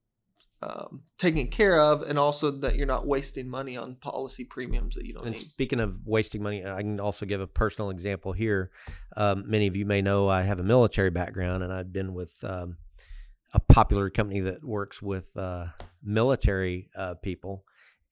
um, 0.61 1.03
taken 1.19 1.49
care 1.49 1.79
of, 1.79 2.03
and 2.03 2.19
also 2.19 2.51
that 2.51 2.75
you're 2.75 2.87
not 2.87 3.07
wasting 3.07 3.49
money 3.49 3.77
on 3.77 3.95
policy 3.95 4.45
premiums 4.45 4.97
that 4.97 5.07
you 5.07 5.15
don't 5.15 5.25
and 5.25 5.35
need. 5.35 5.41
speaking 5.41 5.79
of 5.79 6.01
wasting 6.05 6.43
money, 6.43 6.67
I 6.67 6.83
can 6.83 6.99
also 6.99 7.27
give 7.27 7.41
a 7.41 7.47
personal 7.47 7.91
example 7.91 8.33
here. 8.33 8.71
Um, 9.17 9.45
many 9.47 9.69
of 9.69 9.77
you 9.77 9.87
may 9.87 10.03
know 10.03 10.29
I 10.29 10.43
have 10.43 10.59
a 10.59 10.65
military 10.65 11.11
background, 11.11 11.63
and 11.63 11.73
I've 11.73 11.93
been 11.93 12.13
with 12.13 12.33
um, 12.43 12.77
a 13.55 13.61
popular 13.61 14.11
company 14.11 14.41
that 14.41 14.65
works 14.65 15.01
with 15.01 15.31
uh, 15.37 15.67
military 16.03 16.91
uh, 16.97 17.15
people, 17.15 17.65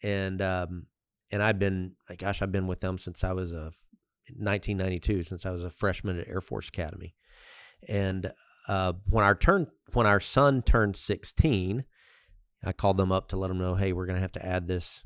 and 0.02 0.40
um, 0.42 0.86
and 1.30 1.42
I've 1.42 1.58
been, 1.58 1.92
gosh, 2.18 2.42
I've 2.42 2.52
been 2.52 2.66
with 2.66 2.80
them 2.80 2.98
since 2.98 3.24
I 3.24 3.32
was 3.32 3.52
a 3.52 3.72
1992, 4.36 5.22
since 5.24 5.46
I 5.46 5.50
was 5.50 5.64
a 5.64 5.70
freshman 5.70 6.18
at 6.18 6.28
Air 6.28 6.40
Force 6.40 6.68
Academy, 6.68 7.14
and 7.88 8.30
uh, 8.68 8.94
when 9.08 9.24
our 9.24 9.34
turn 9.34 9.68
when 9.92 10.06
our 10.06 10.20
son 10.20 10.62
turned 10.62 10.96
16 10.96 11.84
I 12.64 12.72
called 12.72 12.96
them 12.96 13.12
up 13.12 13.28
to 13.28 13.36
let 13.36 13.48
them 13.48 13.58
know, 13.58 13.76
hey, 13.76 13.92
we're 13.92 14.06
going 14.06 14.16
to 14.16 14.22
have 14.22 14.32
to 14.32 14.44
add 14.44 14.66
this 14.66 15.04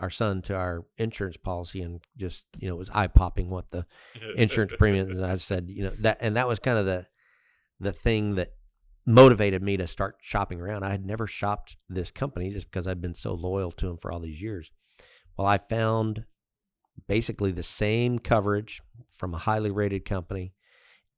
our 0.00 0.10
son 0.10 0.42
to 0.42 0.56
our 0.56 0.84
insurance 0.98 1.36
policy, 1.36 1.80
and 1.80 2.00
just 2.16 2.46
you 2.58 2.66
know 2.66 2.74
it 2.74 2.78
was 2.78 2.90
eye 2.90 3.06
popping 3.06 3.48
what 3.48 3.70
the 3.70 3.86
insurance 4.36 4.72
premium 4.76 5.10
is. 5.10 5.18
And 5.18 5.30
I 5.30 5.36
said, 5.36 5.66
you 5.68 5.84
know 5.84 5.92
that, 6.00 6.18
and 6.20 6.36
that 6.36 6.48
was 6.48 6.58
kind 6.58 6.78
of 6.78 6.86
the 6.86 7.06
the 7.78 7.92
thing 7.92 8.34
that 8.36 8.48
motivated 9.06 9.62
me 9.62 9.76
to 9.76 9.86
start 9.86 10.16
shopping 10.20 10.60
around. 10.60 10.84
I 10.84 10.90
had 10.90 11.04
never 11.04 11.26
shopped 11.26 11.76
this 11.88 12.10
company 12.10 12.52
just 12.52 12.70
because 12.70 12.86
I'd 12.86 13.00
been 13.00 13.14
so 13.14 13.34
loyal 13.34 13.70
to 13.72 13.86
them 13.86 13.96
for 13.96 14.10
all 14.10 14.20
these 14.20 14.40
years. 14.40 14.70
Well, 15.36 15.46
I 15.46 15.58
found 15.58 16.24
basically 17.06 17.52
the 17.52 17.62
same 17.62 18.18
coverage 18.18 18.80
from 19.10 19.34
a 19.34 19.38
highly 19.38 19.70
rated 19.70 20.04
company, 20.04 20.54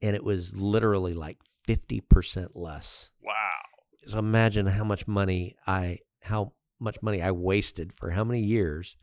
and 0.03 0.17
it 0.17 0.25
was 0.25 0.57
literally 0.57 1.15
like 1.15 1.39
fifty 1.65 2.01
percent 2.01 2.57
less. 2.57 3.11
Wow. 3.23 3.35
So 4.07 4.19
imagine 4.19 4.67
how 4.67 4.85
much 4.85 5.07
money 5.07 5.57
I 5.67 5.99
how 6.23 6.53
much 6.81 7.03
money 7.03 7.23
I 7.23 7.31
wasted 7.31 7.93
for 7.93 8.11
how 8.11 8.25
many 8.25 8.41
years, 8.41 8.97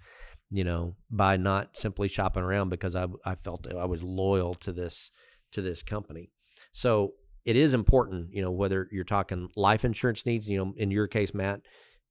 you 0.52 0.63
know, 0.63 0.96
by 1.10 1.38
not 1.38 1.78
simply 1.78 2.08
shopping 2.08 2.43
around 2.43 2.69
because 2.69 2.96
I 2.96 3.08
I 3.26 3.36
felt 3.36 3.67
I 3.72 3.86
was 3.86 4.04
loyal 4.04 4.54
to 4.56 4.72
this 4.72 5.12
to 5.52 5.62
this 5.62 5.84
company. 5.84 6.32
So 6.72 7.13
it 7.45 7.56
is 7.56 7.73
important, 7.73 8.34
you 8.34 8.41
know, 8.41 8.51
whether 8.51 8.88
you're 8.91 9.03
talking 9.03 9.49
life 9.56 9.84
insurance 9.84 10.25
needs, 10.25 10.47
you 10.47 10.58
know, 10.58 10.73
in 10.77 10.91
your 10.91 11.08
case, 11.08 11.34
Matt, 11.34 11.62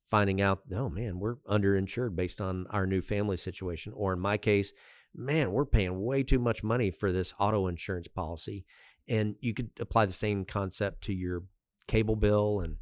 finding 0.06 0.40
out, 0.40 0.60
oh 0.74 0.88
man, 0.88 1.18
we're 1.18 1.36
underinsured 1.48 2.14
based 2.14 2.40
on 2.40 2.66
our 2.70 2.86
new 2.86 3.00
family 3.00 3.36
situation, 3.36 3.92
or 3.94 4.12
in 4.12 4.20
my 4.20 4.36
case, 4.36 4.72
man, 5.14 5.52
we're 5.52 5.64
paying 5.64 6.02
way 6.02 6.22
too 6.22 6.38
much 6.38 6.62
money 6.62 6.90
for 6.90 7.12
this 7.12 7.32
auto 7.38 7.66
insurance 7.66 8.08
policy. 8.08 8.64
And 9.08 9.34
you 9.40 9.52
could 9.54 9.70
apply 9.80 10.06
the 10.06 10.12
same 10.12 10.44
concept 10.44 11.02
to 11.04 11.12
your 11.12 11.42
cable 11.88 12.16
bill 12.16 12.60
and 12.60 12.76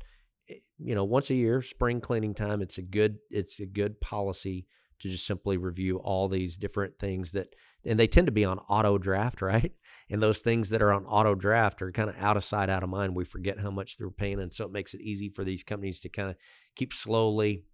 eh, 0.49 0.55
you 0.79 0.95
know 0.95 1.05
once 1.05 1.31
a 1.31 1.35
year 1.35 1.63
spring 1.63 2.01
cleaning 2.01 2.35
time 2.35 2.61
it's 2.61 2.79
a 2.79 2.83
good 2.83 3.17
it's 3.31 3.61
a 3.61 3.67
good 3.67 4.01
policy 4.01 4.67
to 4.99 5.09
just 5.09 5.27
simply 5.27 5.57
review 5.57 5.99
all 5.99 6.29
these 6.29 6.57
different 6.57 6.99
things 6.99 7.33
that 7.33 7.49
and 7.85 7.99
they 7.99 8.07
tend 8.07 8.27
to 8.27 8.33
be 8.33 8.45
on 8.45 8.59
auto 8.69 8.99
draft 8.99 9.43
right 9.43 9.73
and 10.11 10.23
those 10.23 10.41
things 10.41 10.69
that 10.71 10.83
are 10.83 10.93
on 10.93 11.05
auto 11.05 11.35
draft 11.35 11.81
are 11.83 11.93
kind 11.93 12.11
of 12.11 12.17
out 12.19 12.37
of 12.37 12.45
sight 12.45 12.69
out 12.69 12.83
of 12.83 12.89
mind 12.89 13.15
we 13.15 13.25
forget 13.25 13.61
how 13.61 13.71
much 13.71 13.97
they're 13.97 14.11
paying 14.11 14.41
and 14.41 14.53
so 14.53 14.65
it 14.65 14.73
makes 14.73 14.95
it 14.95 15.01
easy 15.01 15.29
for 15.29 15.45
these 15.45 15.63
companies 15.63 15.99
to 16.01 16.09
kind 16.09 16.31
of 16.31 16.37
keep 16.77 16.93
slowly 16.93 17.65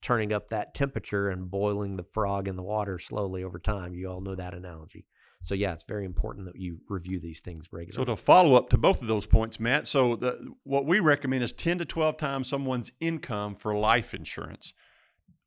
turning 0.00 0.32
up 0.32 0.48
that 0.48 0.74
temperature 0.74 1.28
and 1.28 1.50
boiling 1.50 1.96
the 1.96 2.02
frog 2.02 2.46
in 2.46 2.56
the 2.56 2.62
water 2.62 2.98
slowly 2.98 3.42
over 3.42 3.58
time 3.58 3.94
you 3.94 4.08
all 4.08 4.20
know 4.20 4.34
that 4.34 4.54
analogy 4.54 5.06
so 5.42 5.54
yeah, 5.54 5.72
it's 5.72 5.84
very 5.84 6.04
important 6.04 6.46
that 6.46 6.56
you 6.56 6.78
review 6.88 7.20
these 7.20 7.40
things 7.40 7.68
regularly. 7.72 8.04
So 8.04 8.16
to 8.16 8.20
follow 8.20 8.56
up 8.56 8.70
to 8.70 8.78
both 8.78 9.00
of 9.00 9.08
those 9.08 9.26
points, 9.26 9.60
Matt, 9.60 9.86
so 9.86 10.16
the, 10.16 10.52
what 10.64 10.84
we 10.84 11.00
recommend 11.00 11.44
is 11.44 11.52
10 11.52 11.78
to 11.78 11.84
12 11.84 12.16
times 12.16 12.48
someone's 12.48 12.90
income 13.00 13.54
for 13.54 13.74
life 13.74 14.14
insurance, 14.14 14.72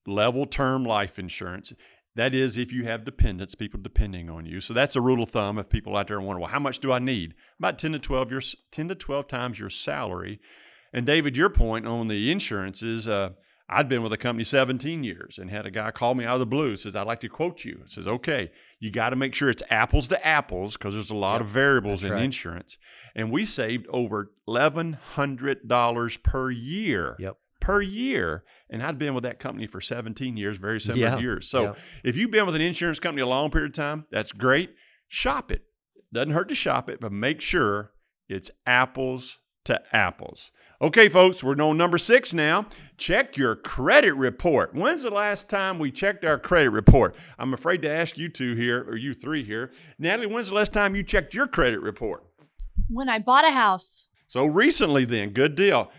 level 0.08 0.46
term 0.46 0.86
life 0.86 1.20
insurance. 1.20 1.74
That 2.16 2.34
is 2.34 2.58
if 2.58 2.74
you 2.74 2.84
have 2.86 3.06
dependents, 3.06 3.56
people 3.56 3.80
depending 3.82 4.30
on 4.30 4.46
you. 4.46 4.60
So 4.60 4.74
that's 4.74 4.96
a 4.96 5.02
rule 5.02 5.24
of 5.24 5.30
thumb 5.30 5.58
if 5.58 5.70
people 5.70 5.96
out 5.96 6.08
there 6.08 6.20
wonder, 6.20 6.42
well, 6.42 6.50
how 6.50 6.60
much 6.60 6.80
do 6.80 6.92
I 6.92 7.00
need? 7.00 7.36
About 7.58 7.80
10 7.80 7.94
to 7.94 8.00
12 8.00 8.32
your 8.32 8.42
10 8.72 8.90
to 8.90 8.96
12 8.96 9.28
times 9.28 9.60
your 9.60 9.70
salary. 9.70 10.40
And 10.94 11.06
David, 11.06 11.38
your 11.38 11.50
point 11.50 11.88
on 11.88 12.10
the 12.10 12.30
insurance 12.30 12.82
is 12.82 13.08
uh, 13.08 13.30
I'd 13.70 13.88
been 13.88 14.04
with 14.04 14.12
a 14.12 14.18
company 14.18 14.44
17 14.44 15.06
years 15.06 15.38
and 15.38 15.50
had 15.50 15.66
a 15.66 15.72
guy 15.72 15.92
call 15.92 16.14
me 16.14 16.26
out 16.26 16.34
of 16.34 16.42
the 16.42 16.46
blue. 16.46 16.76
Says, 16.76 16.96
I'd 16.96 17.08
like 17.08 17.22
to 17.22 17.30
quote 17.30 17.64
you. 17.64 17.84
Says, 17.88 18.06
okay, 18.06 18.52
you 18.80 18.92
got 18.92 19.12
to 19.12 19.16
make 19.16 19.34
sure 19.34 19.50
it's 19.50 19.64
apples 19.70 20.08
to 20.08 20.28
apples 20.28 20.76
because 20.76 20.94
there's 20.94 21.10
a 21.10 21.16
lot 21.16 21.36
yep, 21.36 21.42
of 21.42 21.48
variables 21.48 22.04
in 22.04 22.12
right. 22.12 22.22
insurance. 22.22 22.78
And 23.16 23.32
we 23.32 23.46
saved 23.46 23.88
over 23.90 24.34
$1,100 24.50 26.24
per 26.24 26.52
year. 26.52 27.16
Yep. 27.20 27.38
Per 27.62 27.82
year. 27.82 28.44
And 28.70 28.84
I'd 28.84 29.00
been 29.00 29.14
with 29.14 29.24
that 29.24 29.40
company 29.40 29.68
for 29.68 29.80
17 29.80 30.36
years, 30.36 30.58
very 30.58 30.82
similar 30.82 31.02
yeah. 31.02 31.20
years. 31.20 31.50
So 31.50 31.64
yeah. 31.64 31.74
if 32.04 32.18
you've 32.18 32.32
been 32.32 32.46
with 32.46 32.56
an 32.56 32.62
insurance 32.62 33.00
company 33.00 33.22
a 33.22 33.28
long 33.28 33.52
period 33.52 33.70
of 33.70 33.76
time, 33.76 34.06
that's 34.12 34.34
great. 34.34 34.72
Shop 35.08 35.52
it. 35.52 35.62
Doesn't 36.14 36.34
hurt 36.34 36.50
to 36.50 36.56
shop 36.56 36.90
it, 36.90 37.00
but 37.00 37.12
make 37.12 37.40
sure 37.40 37.92
it's 38.28 38.52
apples 38.66 39.40
to 39.66 39.82
apples. 39.94 40.52
Okay, 40.82 41.10
folks, 41.10 41.44
we're 41.44 41.56
on 41.62 41.78
number 41.78 42.00
six 42.00 42.34
now. 42.34 42.66
Check 42.98 43.38
your 43.38 43.56
credit 43.56 44.16
report. 44.16 44.74
When's 44.74 45.04
the 45.04 45.12
last 45.12 45.48
time 45.48 45.78
we 45.78 45.92
checked 45.92 46.26
our 46.26 46.40
credit 46.40 46.72
report? 46.72 47.16
I'm 47.38 47.54
afraid 47.54 47.84
to 47.84 47.90
ask 47.90 48.18
you 48.18 48.30
two 48.30 48.56
here, 48.56 48.84
or 48.88 48.98
you 48.98 49.14
three 49.14 49.44
here. 49.44 49.72
Natalie, 50.00 50.26
when's 50.26 50.48
the 50.48 50.56
last 50.56 50.74
time 50.74 50.96
you 50.96 51.04
checked 51.04 51.36
your 51.36 51.46
credit 51.46 51.82
report? 51.82 52.24
When 52.90 53.10
I 53.10 53.20
bought 53.20 53.48
a 53.48 53.52
house. 53.52 54.08
So 54.28 54.46
recently, 54.46 55.06
then, 55.06 55.30
good 55.32 55.54
deal. 55.54 55.92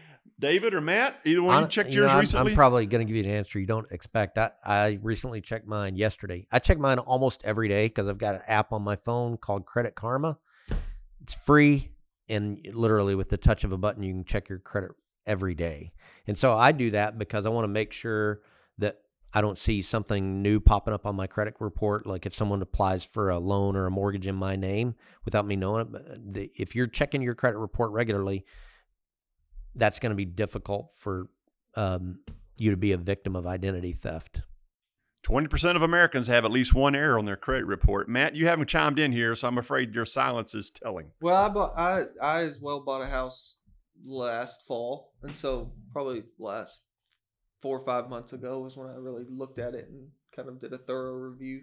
David 0.43 0.75
or 0.75 0.81
Matt? 0.83 1.21
Either 1.25 1.41
one 1.43 1.55
Hon- 1.55 1.63
you 1.63 1.69
checked 1.69 1.89
you 1.91 1.97
know, 1.97 2.03
yours 2.03 2.11
I'm- 2.11 2.21
recently? 2.21 2.53
I'm 2.53 2.57
probably 2.57 2.85
going 2.87 3.07
to 3.07 3.11
give 3.11 3.17
you 3.25 3.31
an 3.31 3.37
answer 3.39 3.59
you 3.59 3.65
don't 3.67 3.87
expect. 3.93 4.37
I, 4.37 4.51
I 4.67 4.99
recently 5.01 5.41
checked 5.41 5.67
mine 5.67 5.97
yesterday. 5.97 6.47
I 6.53 6.59
check 6.59 6.79
mine 6.79 6.99
almost 6.99 7.43
every 7.45 7.69
day 7.69 7.87
because 7.87 8.09
I've 8.09 8.19
got 8.19 8.35
an 8.35 8.43
app 8.49 8.73
on 8.73 8.83
my 8.83 8.97
phone 8.97 9.37
called 9.39 9.65
Credit 9.65 9.95
Karma. 9.95 10.37
It's 11.23 11.35
free, 11.35 11.93
and 12.29 12.59
literally 12.75 13.15
with 13.15 13.29
the 13.29 13.37
touch 13.39 13.63
of 13.65 13.71
a 13.73 13.79
button, 13.79 14.03
you 14.03 14.13
can 14.13 14.25
check 14.25 14.49
your 14.49 14.59
credit 14.59 14.91
every 15.25 15.55
day. 15.55 15.93
And 16.27 16.37
so 16.37 16.59
I 16.59 16.73
do 16.73 16.91
that 16.91 17.17
because 17.19 17.47
I 17.47 17.49
want 17.51 17.65
to 17.65 17.69
make 17.69 17.93
sure 17.93 18.41
that 18.79 18.97
I 19.33 19.41
don't 19.41 19.57
see 19.57 19.81
something 19.81 20.43
new 20.43 20.59
popping 20.59 20.93
up 20.93 21.07
on 21.07 21.15
my 21.15 21.29
credit 21.29 21.55
report. 21.61 22.05
Like 22.05 22.27
if 22.27 22.35
someone 22.35 22.61
applies 22.61 23.05
for 23.05 23.31
a 23.31 23.39
loan 23.39 23.77
or 23.77 23.87
a 23.87 23.91
mortgage 23.91 24.27
in 24.27 24.35
my 24.35 24.57
name 24.57 24.97
without 25.25 25.47
me 25.47 25.55
knowing 25.55 25.83
it. 25.83 25.93
But 25.93 26.03
uh, 26.03 26.15
the- 26.21 26.51
If 26.59 26.75
you're 26.75 26.89
checking 26.89 27.23
your 27.23 27.37
credit 27.37 27.59
report 27.59 27.93
regularly, 27.93 28.45
that's 29.75 29.99
going 29.99 30.11
to 30.11 30.17
be 30.17 30.25
difficult 30.25 30.91
for 30.95 31.29
um, 31.77 32.21
you 32.57 32.71
to 32.71 32.77
be 32.77 32.93
a 32.93 32.99
victim 32.99 33.37
of 33.37 33.47
identity 33.47 33.93
theft. 33.93 34.43
20% 35.25 35.77
of 35.77 35.83
Americans 35.83 36.27
have 36.27 36.45
at 36.45 36.51
least 36.51 36.75
one 36.75 36.97
error 36.97 37.19
on 37.19 37.25
their 37.25 37.37
credit 37.37 37.67
report. 37.67 38.09
Matt, 38.09 38.35
you 38.35 38.47
haven't 38.47 38.69
chimed 38.69 38.99
in 38.99 39.13
here, 39.13 39.37
so 39.37 39.47
I'm 39.47 39.59
afraid 39.59 39.95
your 39.95 40.05
silence 40.05 40.55
is 40.55 40.71
telling. 40.71 41.13
Well, 41.21 41.37
I 41.37 41.49
bought 41.49 41.73
I 41.77 42.05
I 42.21 42.43
as 42.43 42.59
well 42.61 42.81
bought 42.81 43.03
a 43.03 43.07
house 43.07 43.59
last 44.05 44.67
fall, 44.67 45.13
and 45.23 45.37
so 45.37 45.73
probably 45.93 46.25
last 46.39 46.83
four 47.61 47.79
or 47.79 47.87
five 47.87 48.09
months 48.09 48.33
ago 48.33 48.59
was 48.59 48.77
when 48.77 48.89
I 48.89 48.95
really 48.95 49.25
looked 49.29 49.61
at 49.61 49.75
it 49.75 49.89
and 49.89 50.09
kind 50.35 50.49
of 50.49 50.61
did 50.61 50.73
a 50.73 50.79
thorough 50.79 51.15
review. 51.15 51.63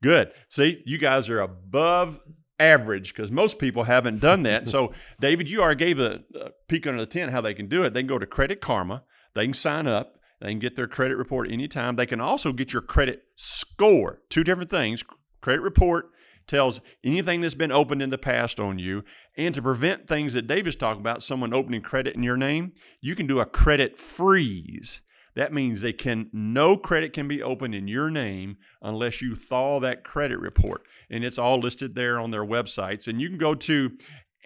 Good. 0.00 0.30
See, 0.48 0.82
you 0.86 0.98
guys 0.98 1.28
are 1.28 1.40
above 1.40 2.20
average 2.58 3.14
because 3.14 3.30
most 3.30 3.58
people 3.58 3.84
haven't 3.84 4.20
done 4.20 4.42
that. 4.44 4.68
so, 4.68 4.92
David, 5.20 5.48
you 5.48 5.62
already 5.62 5.78
gave 5.78 5.98
a, 5.98 6.20
a 6.34 6.50
peek 6.68 6.86
under 6.86 7.00
the 7.00 7.06
tent 7.06 7.32
how 7.32 7.40
they 7.40 7.54
can 7.54 7.68
do 7.68 7.84
it. 7.84 7.94
They 7.94 8.00
can 8.00 8.08
go 8.08 8.18
to 8.18 8.26
Credit 8.26 8.60
Karma, 8.60 9.04
they 9.34 9.44
can 9.44 9.54
sign 9.54 9.86
up, 9.86 10.18
they 10.40 10.48
can 10.50 10.58
get 10.58 10.76
their 10.76 10.86
credit 10.86 11.16
report 11.16 11.50
anytime. 11.50 11.96
They 11.96 12.06
can 12.06 12.20
also 12.20 12.52
get 12.52 12.72
your 12.72 12.82
credit 12.82 13.24
score. 13.36 14.20
Two 14.28 14.44
different 14.44 14.70
things. 14.70 15.02
Credit 15.40 15.62
report 15.62 16.10
tells 16.46 16.80
anything 17.04 17.40
that's 17.40 17.54
been 17.54 17.72
opened 17.72 18.02
in 18.02 18.10
the 18.10 18.18
past 18.18 18.58
on 18.58 18.78
you. 18.78 19.04
And 19.36 19.54
to 19.54 19.62
prevent 19.62 20.08
things 20.08 20.32
that 20.32 20.46
David's 20.46 20.76
talking 20.76 21.00
about, 21.00 21.22
someone 21.22 21.52
opening 21.52 21.82
credit 21.82 22.14
in 22.14 22.22
your 22.22 22.36
name, 22.36 22.72
you 23.00 23.14
can 23.14 23.26
do 23.26 23.40
a 23.40 23.46
credit 23.46 23.98
freeze. 23.98 25.00
That 25.34 25.52
means 25.52 25.80
they 25.80 25.92
can 25.92 26.28
no 26.32 26.76
credit 26.76 27.12
can 27.12 27.26
be 27.28 27.42
opened 27.42 27.74
in 27.74 27.88
your 27.88 28.10
name 28.10 28.58
unless 28.82 29.22
you 29.22 29.36
thaw 29.36 29.78
that 29.80 30.04
credit 30.04 30.38
report. 30.40 30.82
And 31.10 31.24
it's 31.24 31.38
all 31.38 31.58
listed 31.58 31.94
there 31.94 32.20
on 32.20 32.30
their 32.30 32.44
websites. 32.44 33.08
And 33.08 33.20
you 33.20 33.28
can 33.28 33.38
go 33.38 33.54
to 33.54 33.92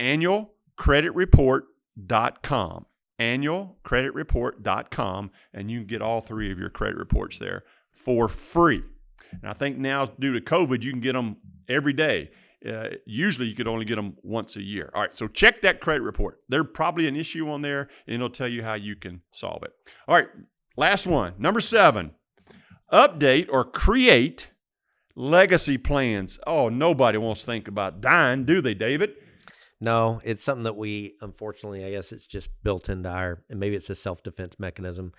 annualcreditreport.com. 0.00 2.86
Annualcreditreport.com 3.20 5.30
and 5.54 5.70
you 5.70 5.80
can 5.80 5.86
get 5.86 6.02
all 6.02 6.20
three 6.20 6.50
of 6.50 6.58
your 6.58 6.70
credit 6.70 6.96
reports 6.96 7.38
there 7.38 7.62
for 7.90 8.28
free. 8.28 8.82
And 9.30 9.48
I 9.48 9.52
think 9.52 9.78
now 9.78 10.06
due 10.06 10.32
to 10.32 10.40
COVID, 10.40 10.82
you 10.82 10.90
can 10.90 11.00
get 11.00 11.12
them 11.12 11.36
every 11.68 11.92
day. 11.92 12.30
Uh, 12.66 12.90
usually 13.06 13.46
you 13.46 13.54
could 13.54 13.66
only 13.66 13.84
get 13.84 13.96
them 13.96 14.16
once 14.22 14.56
a 14.56 14.62
year. 14.62 14.90
All 14.94 15.00
right, 15.00 15.16
so 15.16 15.26
check 15.26 15.62
that 15.62 15.80
credit 15.80 16.02
report. 16.02 16.40
There's 16.48 16.66
probably 16.72 17.08
an 17.08 17.16
issue 17.16 17.50
on 17.50 17.62
there, 17.62 17.88
and 18.06 18.14
it'll 18.14 18.30
tell 18.30 18.46
you 18.46 18.62
how 18.62 18.74
you 18.74 18.94
can 18.94 19.22
solve 19.32 19.64
it. 19.64 19.72
All 20.06 20.14
right, 20.14 20.28
last 20.76 21.06
one. 21.06 21.34
Number 21.38 21.60
seven 21.60 22.12
update 22.92 23.48
or 23.50 23.64
create 23.64 24.50
legacy 25.16 25.78
plans. 25.78 26.38
Oh, 26.46 26.68
nobody 26.68 27.18
wants 27.18 27.40
to 27.40 27.46
think 27.46 27.68
about 27.68 28.00
dying, 28.00 28.44
do 28.44 28.60
they, 28.60 28.74
David? 28.74 29.14
No, 29.80 30.20
it's 30.22 30.44
something 30.44 30.64
that 30.64 30.76
we, 30.76 31.16
unfortunately, 31.20 31.84
I 31.84 31.90
guess 31.90 32.12
it's 32.12 32.26
just 32.26 32.50
built 32.62 32.88
into 32.88 33.08
our, 33.08 33.42
and 33.50 33.58
maybe 33.58 33.74
it's 33.74 33.90
a 33.90 33.94
self 33.94 34.22
defense 34.22 34.60
mechanism. 34.60 35.12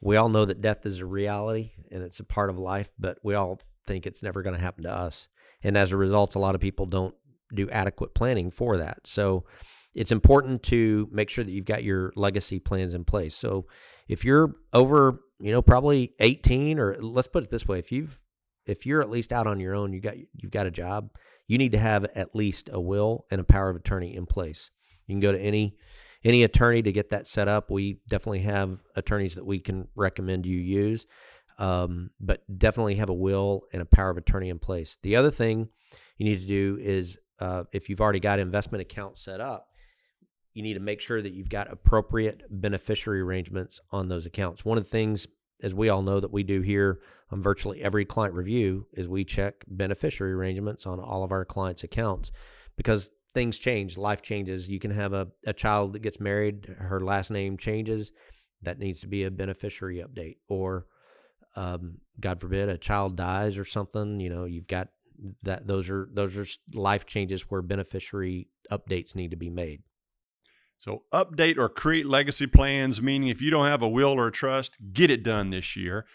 We 0.00 0.16
all 0.16 0.28
know 0.28 0.44
that 0.44 0.60
death 0.60 0.84
is 0.84 0.98
a 0.98 1.06
reality 1.06 1.72
and 1.90 2.02
it's 2.02 2.20
a 2.20 2.24
part 2.24 2.50
of 2.50 2.58
life, 2.58 2.90
but 2.98 3.18
we 3.22 3.34
all 3.34 3.60
think 3.86 4.04
it's 4.04 4.22
never 4.22 4.42
going 4.42 4.56
to 4.56 4.60
happen 4.60 4.84
to 4.84 4.92
us. 4.92 5.28
And 5.62 5.76
as 5.76 5.92
a 5.92 5.96
result, 5.96 6.34
a 6.34 6.40
lot 6.40 6.54
of 6.54 6.60
people 6.60 6.86
don't 6.86 7.14
do 7.54 7.70
adequate 7.70 8.14
planning 8.14 8.50
for 8.50 8.78
that. 8.78 9.06
So 9.06 9.44
it's 9.94 10.12
important 10.12 10.62
to 10.64 11.08
make 11.10 11.30
sure 11.30 11.44
that 11.44 11.50
you've 11.50 11.64
got 11.64 11.84
your 11.84 12.12
legacy 12.16 12.58
plans 12.58 12.94
in 12.94 13.04
place. 13.04 13.34
So 13.34 13.66
if 14.08 14.24
you're 14.24 14.54
over, 14.72 15.18
you 15.38 15.52
know, 15.52 15.62
probably 15.62 16.14
18 16.18 16.78
or 16.78 16.96
let's 17.00 17.28
put 17.28 17.44
it 17.44 17.50
this 17.50 17.66
way, 17.66 17.78
if 17.78 17.92
you've 17.92 18.22
if 18.64 18.86
you're 18.86 19.02
at 19.02 19.10
least 19.10 19.32
out 19.32 19.46
on 19.46 19.58
your 19.58 19.74
own, 19.74 19.92
you 19.92 20.00
got 20.00 20.14
you've 20.34 20.52
got 20.52 20.66
a 20.66 20.70
job, 20.70 21.10
you 21.46 21.58
need 21.58 21.72
to 21.72 21.78
have 21.78 22.04
at 22.14 22.34
least 22.34 22.70
a 22.72 22.80
will 22.80 23.26
and 23.30 23.40
a 23.40 23.44
power 23.44 23.70
of 23.70 23.76
attorney 23.76 24.14
in 24.14 24.26
place. 24.26 24.70
You 25.06 25.14
can 25.14 25.20
go 25.20 25.32
to 25.32 25.40
any 25.40 25.76
any 26.24 26.44
attorney 26.44 26.82
to 26.82 26.92
get 26.92 27.10
that 27.10 27.26
set 27.26 27.48
up. 27.48 27.70
We 27.70 28.00
definitely 28.08 28.42
have 28.42 28.78
attorneys 28.94 29.34
that 29.34 29.44
we 29.44 29.58
can 29.58 29.88
recommend 29.96 30.46
you 30.46 30.58
use, 30.58 31.06
um, 31.58 32.10
but 32.20 32.42
definitely 32.58 32.94
have 32.96 33.08
a 33.08 33.14
will 33.14 33.64
and 33.72 33.82
a 33.82 33.86
power 33.86 34.10
of 34.10 34.16
attorney 34.16 34.48
in 34.48 34.58
place. 34.58 34.98
The 35.02 35.16
other 35.16 35.30
thing 35.30 35.68
you 36.16 36.24
need 36.24 36.40
to 36.40 36.46
do 36.46 36.78
is 36.80 37.18
uh, 37.40 37.64
if 37.72 37.88
you've 37.88 38.00
already 38.00 38.20
got 38.20 38.38
investment 38.38 38.82
accounts 38.82 39.24
set 39.24 39.40
up, 39.40 39.66
you 40.54 40.62
need 40.62 40.74
to 40.74 40.80
make 40.80 41.00
sure 41.00 41.22
that 41.22 41.32
you've 41.32 41.48
got 41.48 41.70
appropriate 41.70 42.42
beneficiary 42.50 43.20
arrangements 43.20 43.80
on 43.90 44.08
those 44.08 44.26
accounts. 44.26 44.64
One 44.64 44.78
of 44.78 44.84
the 44.84 44.90
things, 44.90 45.26
as 45.62 45.74
we 45.74 45.88
all 45.88 46.02
know, 46.02 46.20
that 46.20 46.32
we 46.32 46.42
do 46.42 46.60
here 46.60 47.00
on 47.30 47.42
virtually 47.42 47.82
every 47.82 48.04
client 48.04 48.34
review 48.34 48.86
is 48.92 49.08
we 49.08 49.24
check 49.24 49.64
beneficiary 49.66 50.32
arrangements 50.32 50.86
on 50.86 51.00
all 51.00 51.24
of 51.24 51.32
our 51.32 51.44
clients' 51.44 51.84
accounts 51.84 52.30
because 52.76 53.08
things 53.32 53.58
change, 53.58 53.96
life 53.96 54.22
changes. 54.22 54.68
You 54.68 54.78
can 54.78 54.90
have 54.90 55.12
a, 55.12 55.28
a 55.46 55.52
child 55.52 55.94
that 55.94 56.00
gets 56.00 56.20
married, 56.20 56.66
her 56.78 57.00
last 57.00 57.30
name 57.30 57.56
changes. 57.56 58.12
That 58.64 58.78
needs 58.78 59.00
to 59.00 59.08
be 59.08 59.24
a 59.24 59.30
beneficiary 59.30 60.04
update. 60.06 60.36
Or, 60.48 60.86
um, 61.56 61.98
God 62.20 62.40
forbid, 62.40 62.68
a 62.68 62.78
child 62.78 63.16
dies 63.16 63.56
or 63.56 63.64
something. 63.64 64.20
You 64.20 64.30
know, 64.30 64.44
you've 64.44 64.68
got 64.68 64.88
that. 65.42 65.66
Those 65.66 65.90
are 65.90 66.08
those 66.12 66.36
are 66.36 66.46
life 66.72 67.04
changes 67.04 67.50
where 67.50 67.60
beneficiary 67.60 68.48
updates 68.70 69.16
need 69.16 69.32
to 69.32 69.36
be 69.36 69.50
made. 69.50 69.82
So, 70.82 71.04
update 71.12 71.58
or 71.58 71.68
create 71.68 72.06
legacy 72.06 72.48
plans, 72.48 73.00
meaning 73.00 73.28
if 73.28 73.40
you 73.40 73.52
don't 73.52 73.66
have 73.66 73.82
a 73.82 73.88
will 73.88 74.18
or 74.18 74.26
a 74.26 74.32
trust, 74.32 74.76
get 74.92 75.12
it 75.12 75.22
done 75.22 75.50
this 75.50 75.76
year. 75.76 76.06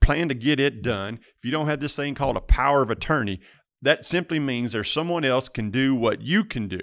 Plan 0.00 0.30
to 0.30 0.34
get 0.34 0.58
it 0.58 0.80
done. 0.80 1.20
If 1.36 1.44
you 1.44 1.50
don't 1.50 1.66
have 1.66 1.80
this 1.80 1.96
thing 1.96 2.14
called 2.14 2.38
a 2.38 2.40
power 2.40 2.80
of 2.80 2.90
attorney, 2.90 3.40
that 3.82 4.06
simply 4.06 4.38
means 4.38 4.72
there's 4.72 4.90
someone 4.90 5.26
else 5.26 5.50
can 5.50 5.70
do 5.70 5.94
what 5.94 6.22
you 6.22 6.44
can 6.44 6.66
do. 6.66 6.80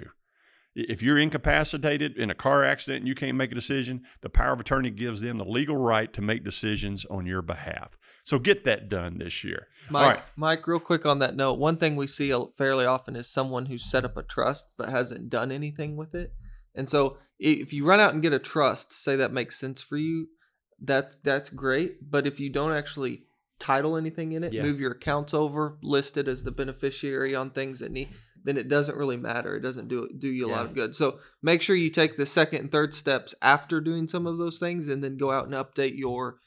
If 0.76 1.02
you're 1.02 1.18
incapacitated 1.18 2.16
in 2.16 2.30
a 2.30 2.36
car 2.36 2.62
accident 2.62 3.00
and 3.00 3.08
you 3.08 3.16
can't 3.16 3.36
make 3.36 3.50
a 3.50 3.56
decision, 3.56 4.02
the 4.20 4.30
power 4.30 4.52
of 4.52 4.60
attorney 4.60 4.90
gives 4.90 5.20
them 5.20 5.38
the 5.38 5.44
legal 5.44 5.76
right 5.76 6.12
to 6.12 6.22
make 6.22 6.44
decisions 6.44 7.04
on 7.06 7.26
your 7.26 7.42
behalf. 7.42 7.98
So 8.22 8.38
get 8.38 8.62
that 8.62 8.88
done 8.88 9.18
this 9.18 9.42
year. 9.42 9.66
Mike, 9.90 10.14
right. 10.14 10.24
Mike, 10.36 10.68
real 10.68 10.78
quick 10.78 11.04
on 11.04 11.18
that 11.18 11.34
note, 11.34 11.58
one 11.58 11.78
thing 11.78 11.96
we 11.96 12.06
see 12.06 12.32
fairly 12.56 12.86
often 12.86 13.16
is 13.16 13.26
someone 13.26 13.66
who's 13.66 13.90
set 13.90 14.04
up 14.04 14.16
a 14.16 14.22
trust 14.22 14.66
but 14.76 14.88
hasn't 14.88 15.30
done 15.30 15.50
anything 15.50 15.96
with 15.96 16.14
it. 16.14 16.32
And 16.78 16.88
so 16.88 17.18
if 17.38 17.72
you 17.72 17.84
run 17.84 18.00
out 18.00 18.14
and 18.14 18.22
get 18.22 18.32
a 18.32 18.38
trust, 18.38 18.92
say 18.92 19.16
that 19.16 19.32
makes 19.32 19.58
sense 19.58 19.82
for 19.82 19.96
you, 19.96 20.28
that 20.80 21.22
that's 21.24 21.50
great. 21.50 22.10
But 22.10 22.26
if 22.26 22.40
you 22.40 22.48
don't 22.50 22.72
actually 22.72 23.24
title 23.58 23.96
anything 23.96 24.32
in 24.32 24.44
it, 24.44 24.52
Yeah. 24.52 24.62
move 24.62 24.80
your 24.80 24.92
accounts 24.92 25.34
over, 25.34 25.76
list 25.82 26.16
it 26.16 26.28
as 26.28 26.44
the 26.44 26.52
beneficiary 26.52 27.34
on 27.34 27.50
things 27.50 27.80
that 27.80 27.90
need, 27.92 28.08
then 28.44 28.56
it 28.56 28.68
doesn't 28.68 28.96
really 28.96 29.16
matter. 29.16 29.56
It 29.56 29.60
doesn't 29.62 29.88
do 29.88 30.08
do 30.16 30.28
you 30.28 30.46
a 30.46 30.52
lot 30.56 30.66
of 30.66 30.74
good. 30.74 30.94
So 30.94 31.18
make 31.42 31.60
sure 31.60 31.74
you 31.74 31.90
take 31.90 32.16
the 32.16 32.26
second 32.26 32.60
and 32.60 32.72
third 32.72 32.94
steps 32.94 33.34
after 33.42 33.80
doing 33.80 34.06
some 34.08 34.26
of 34.26 34.38
those 34.38 34.58
things, 34.60 34.88
and 34.88 35.02
then 35.02 35.16
go 35.16 35.32
out 35.32 35.46
and 35.46 35.54
update 35.54 35.98
your 35.98 36.38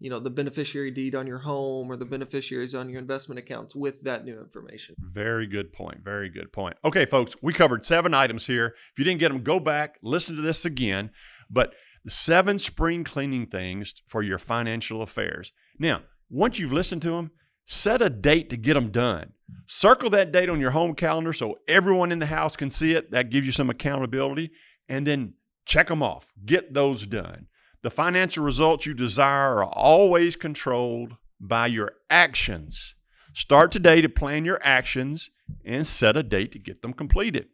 you 0.00 0.10
know 0.10 0.20
the 0.20 0.30
beneficiary 0.30 0.90
deed 0.90 1.14
on 1.14 1.26
your 1.26 1.38
home 1.38 1.90
or 1.90 1.96
the 1.96 2.04
beneficiaries 2.04 2.74
on 2.74 2.88
your 2.88 2.98
investment 3.00 3.38
accounts 3.38 3.74
with 3.74 4.02
that 4.02 4.24
new 4.24 4.38
information 4.38 4.94
Very 4.98 5.46
good 5.46 5.72
point. 5.72 5.98
Very 6.04 6.28
good 6.28 6.52
point. 6.52 6.76
Okay, 6.84 7.04
folks, 7.04 7.34
we 7.42 7.52
covered 7.52 7.84
seven 7.84 8.14
items 8.14 8.46
here. 8.46 8.66
If 8.92 8.98
you 8.98 9.04
didn't 9.04 9.20
get 9.20 9.30
them, 9.30 9.42
go 9.42 9.58
back, 9.60 9.98
listen 10.02 10.36
to 10.36 10.42
this 10.42 10.64
again. 10.64 11.10
But 11.50 11.74
the 12.04 12.10
seven 12.10 12.58
spring 12.58 13.04
cleaning 13.04 13.46
things 13.46 13.94
for 14.06 14.22
your 14.22 14.38
financial 14.38 15.02
affairs. 15.02 15.52
Now, 15.78 16.02
once 16.30 16.58
you've 16.58 16.72
listened 16.72 17.02
to 17.02 17.10
them, 17.10 17.32
set 17.66 18.00
a 18.00 18.10
date 18.10 18.50
to 18.50 18.56
get 18.56 18.74
them 18.74 18.90
done. 18.90 19.32
Circle 19.66 20.10
that 20.10 20.32
date 20.32 20.48
on 20.48 20.60
your 20.60 20.70
home 20.70 20.94
calendar 20.94 21.32
so 21.32 21.58
everyone 21.66 22.12
in 22.12 22.18
the 22.18 22.26
house 22.26 22.56
can 22.56 22.70
see 22.70 22.94
it. 22.94 23.10
That 23.10 23.30
gives 23.30 23.46
you 23.46 23.52
some 23.52 23.70
accountability. 23.70 24.50
And 24.88 25.06
then 25.06 25.34
check 25.66 25.88
them 25.88 26.02
off. 26.02 26.26
Get 26.46 26.72
those 26.72 27.06
done. 27.06 27.47
The 27.82 27.90
financial 27.90 28.44
results 28.44 28.86
you 28.86 28.94
desire 28.94 29.58
are 29.58 29.64
always 29.64 30.34
controlled 30.34 31.16
by 31.40 31.68
your 31.68 31.92
actions. 32.10 32.94
Start 33.32 33.70
today 33.70 34.00
to 34.00 34.08
plan 34.08 34.44
your 34.44 34.58
actions 34.62 35.30
and 35.64 35.86
set 35.86 36.16
a 36.16 36.24
date 36.24 36.50
to 36.52 36.58
get 36.58 36.82
them 36.82 36.92
completed. 36.92 37.46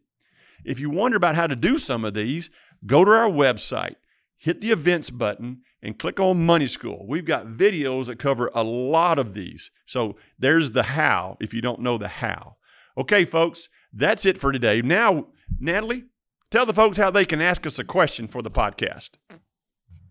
If 0.65 0.81
you 0.81 0.89
wonder 0.89 1.19
about 1.19 1.35
how 1.35 1.47
to 1.47 1.55
do 1.55 1.77
some 1.77 2.07
of 2.07 2.15
these, 2.15 2.49
go 2.87 3.05
to 3.05 3.11
our 3.11 3.29
website, 3.29 3.97
hit 4.39 4.63
the 4.63 4.71
events 4.71 5.11
button, 5.11 5.61
and 5.83 5.99
click 5.99 6.19
on 6.19 6.47
Money 6.47 6.69
School. 6.69 7.05
We've 7.07 7.27
got 7.27 7.47
videos 7.47 8.07
that 8.07 8.19
cover 8.19 8.51
a 8.55 8.65
lot 8.65 9.19
of 9.19 9.35
these. 9.35 9.71
So 9.85 10.17
there's 10.39 10.71
the 10.71 10.85
how 10.85 11.37
if 11.39 11.53
you 11.53 11.61
don't 11.61 11.81
know 11.81 11.99
the 11.99 12.09
how. 12.09 12.57
Okay, 12.97 13.27
folks, 13.27 13.69
that's 13.93 14.25
it 14.25 14.39
for 14.39 14.53
today. 14.53 14.81
Now, 14.81 15.27
Natalie, 15.61 16.05
tell 16.51 16.65
the 16.65 16.73
folks 16.73 16.97
how 16.97 17.11
they 17.11 17.27
can 17.27 17.43
ask 17.43 17.67
us 17.67 17.79
a 17.79 17.85
question 17.85 18.27
for 18.27 18.41
the 18.41 18.51
podcast. 18.51 19.11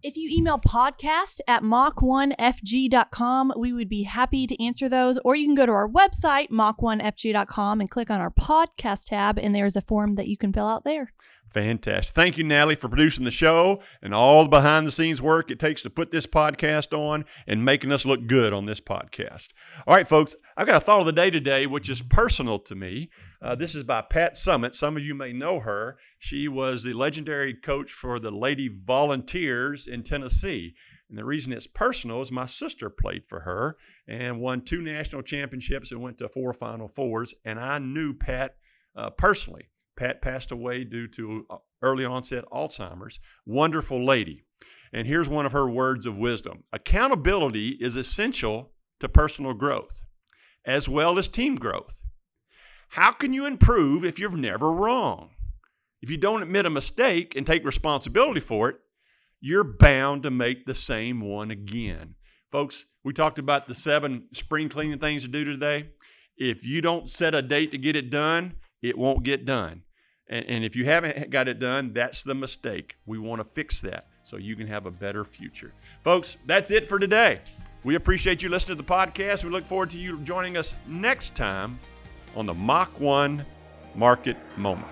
If 0.04 0.18
you 0.18 0.30
email 0.30 0.60
podcast 0.60 1.40
at 1.48 1.64
mach1fg.com, 1.64 3.54
we 3.56 3.72
would 3.72 3.88
be 3.88 4.04
happy 4.04 4.46
to 4.46 4.62
answer 4.62 4.90
those. 4.90 5.18
Or 5.20 5.34
you 5.34 5.46
can 5.46 5.56
go 5.56 5.66
to 5.66 5.72
our 5.72 5.88
website, 5.88 6.50
mach1fg.com, 6.50 7.80
and 7.80 7.90
click 7.90 8.12
on 8.12 8.20
our 8.20 8.30
podcast 8.30 9.06
tab, 9.06 9.40
and 9.40 9.56
there's 9.56 9.78
a 9.78 9.82
form 9.82 10.16
that 10.16 10.28
you 10.28 10.36
can 10.36 10.52
fill 10.52 10.68
out 10.68 10.84
there. 10.84 11.14
Fantastic. 11.54 12.14
Thank 12.14 12.38
you, 12.38 12.44
Natalie, 12.44 12.76
for 12.76 12.90
producing 12.90 13.24
the 13.24 13.32
show 13.32 13.82
and 14.02 14.14
all 14.14 14.44
the 14.44 14.50
behind 14.50 14.88
the 14.88 14.92
scenes 14.92 15.22
work 15.22 15.50
it 15.52 15.60
takes 15.60 15.84
to 15.84 15.90
put 15.90 16.12
this 16.12 16.26
podcast 16.26 16.98
on 16.98 17.24
and 17.48 17.64
making 17.64 17.94
us 17.94 18.06
look 18.06 18.28
good 18.28 18.52
on 18.52 18.66
this 18.66 18.82
podcast. 18.82 19.50
All 19.88 19.96
right, 19.96 20.08
folks, 20.08 20.36
I've 20.58 20.68
got 20.68 20.78
a 20.78 20.80
thought 20.82 21.00
of 21.00 21.06
the 21.06 21.14
day 21.14 21.30
today, 21.30 21.66
which 21.66 21.90
is 21.90 22.02
personal 22.02 22.60
to 22.60 22.76
me. 22.76 23.10
Uh, 23.44 23.54
this 23.56 23.76
is 23.76 23.84
by 23.84 24.02
Pat 24.02 24.36
Summitt. 24.36 24.74
Some 24.74 24.96
of 24.96 25.04
you 25.04 25.14
may 25.14 25.34
know 25.34 25.60
her. 25.60 25.98
She 26.18 26.48
was 26.48 26.82
the 26.82 26.94
legendary 26.94 27.54
coach 27.54 27.92
for 27.92 28.18
the 28.18 28.32
Lady 28.32 28.70
Volunteers 28.70 29.86
in 29.86 30.02
Tennessee. 30.02 30.76
And 31.10 31.18
the 31.18 31.26
reason 31.26 31.52
it's 31.52 31.68
personal 31.68 32.22
is 32.22 32.32
my 32.32 32.46
sister 32.46 32.90
played 32.90 33.26
for 33.26 33.42
her 33.42 33.76
and 34.08 34.40
won 34.40 34.62
two 34.62 34.82
national 34.82 35.24
championships 35.24 35.92
and 35.92 36.02
went 36.02 36.20
to 36.20 36.30
four 36.30 36.54
Final 36.54 36.88
Fours. 36.88 37.34
And 37.44 37.60
I 37.60 37.80
knew 37.80 38.14
Pat 38.14 38.56
uh, 38.96 39.10
personally. 39.10 39.68
Pat 39.98 40.22
passed 40.22 40.52
away 40.52 40.86
due 40.86 41.10
to 41.10 41.46
uh, 41.50 41.58
early 41.82 42.06
onset 42.06 42.46
Alzheimer's. 42.50 43.20
Wonderful 43.46 44.06
lady. 44.06 44.46
And 44.94 45.06
here's 45.06 45.28
one 45.28 45.46
of 45.46 45.52
her 45.52 45.70
words 45.70 46.06
of 46.06 46.18
wisdom 46.18 46.64
Accountability 46.72 47.72
is 47.82 47.98
essential 47.98 48.72
to 49.02 49.10
personal 49.10 49.54
growth 49.54 50.00
as 50.66 50.88
well 50.88 51.20
as 51.20 51.28
team 51.28 51.56
growth. 51.56 52.03
How 52.94 53.12
can 53.12 53.34
you 53.34 53.48
improve 53.48 54.06
if 54.06 54.20
you're 54.20 54.38
never 54.38 54.72
wrong? 54.72 55.32
If 56.04 56.12
you 56.12 56.18
don't 56.18 56.44
admit 56.44 56.68
a 56.68 56.70
mistake 56.70 57.36
and 57.36 57.44
take 57.44 57.66
responsibility 57.66 58.40
for 58.40 58.70
it, 58.70 58.76
you're 59.42 59.64
bound 59.64 60.22
to 60.22 60.30
make 60.30 60.68
the 60.68 60.76
same 60.76 61.20
one 61.20 61.50
again. 61.50 62.14
Folks, 62.52 62.86
we 63.04 63.12
talked 63.12 63.40
about 63.40 63.68
the 63.68 63.74
seven 63.74 64.28
spring 64.32 64.70
cleaning 64.70 65.00
things 65.00 65.24
to 65.24 65.28
do 65.28 65.44
today. 65.44 65.90
If 66.38 66.64
you 66.64 66.84
don't 66.84 67.10
set 67.10 67.34
a 67.34 67.42
date 67.42 67.72
to 67.72 67.80
get 67.80 67.96
it 67.96 68.12
done, 68.12 68.58
it 68.84 68.96
won't 68.96 69.24
get 69.24 69.44
done. 69.44 69.82
And, 70.30 70.46
and 70.48 70.64
if 70.64 70.76
you 70.76 70.86
haven't 70.86 71.32
got 71.32 71.48
it 71.48 71.58
done, 71.58 71.94
that's 71.94 72.22
the 72.22 72.36
mistake. 72.36 72.96
We 73.08 73.18
want 73.18 73.40
to 73.40 73.44
fix 73.44 73.82
that 73.82 74.06
so 74.24 74.38
you 74.38 74.56
can 74.56 74.68
have 74.68 74.86
a 74.86 74.92
better 74.92 75.26
future. 75.26 75.74
Folks, 76.04 76.38
that's 76.46 76.70
it 76.70 76.88
for 76.88 77.00
today. 77.00 77.42
We 77.84 77.96
appreciate 77.96 78.44
you 78.44 78.50
listening 78.50 78.78
to 78.78 78.84
the 78.84 78.88
podcast. 78.88 79.44
We 79.44 79.50
look 79.50 79.66
forward 79.66 79.90
to 79.90 79.98
you 79.98 80.20
joining 80.20 80.58
us 80.58 80.76
next 80.86 81.34
time 81.34 81.80
on 82.36 82.46
the 82.46 82.54
Mach 82.54 83.00
1 83.00 83.46
Market 83.96 84.38
Moment. 84.58 84.88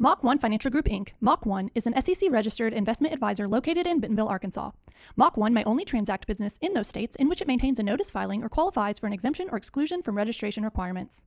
Mach 0.00 0.22
1 0.22 0.38
Financial 0.38 0.70
Group 0.70 0.84
Inc., 0.84 1.08
Mach 1.20 1.44
1, 1.44 1.72
is 1.74 1.84
an 1.84 2.00
SEC 2.00 2.30
registered 2.30 2.72
investment 2.72 3.12
advisor 3.12 3.48
located 3.48 3.84
in 3.84 3.98
Bentonville, 3.98 4.28
Arkansas. 4.28 4.70
Mach 5.16 5.36
1 5.36 5.52
may 5.52 5.64
only 5.64 5.84
transact 5.84 6.28
business 6.28 6.56
in 6.60 6.72
those 6.72 6.86
states 6.86 7.16
in 7.16 7.28
which 7.28 7.42
it 7.42 7.48
maintains 7.48 7.80
a 7.80 7.82
notice 7.82 8.08
filing 8.08 8.44
or 8.44 8.48
qualifies 8.48 9.00
for 9.00 9.08
an 9.08 9.12
exemption 9.12 9.48
or 9.50 9.56
exclusion 9.56 10.00
from 10.00 10.16
registration 10.16 10.62
requirements. 10.62 11.24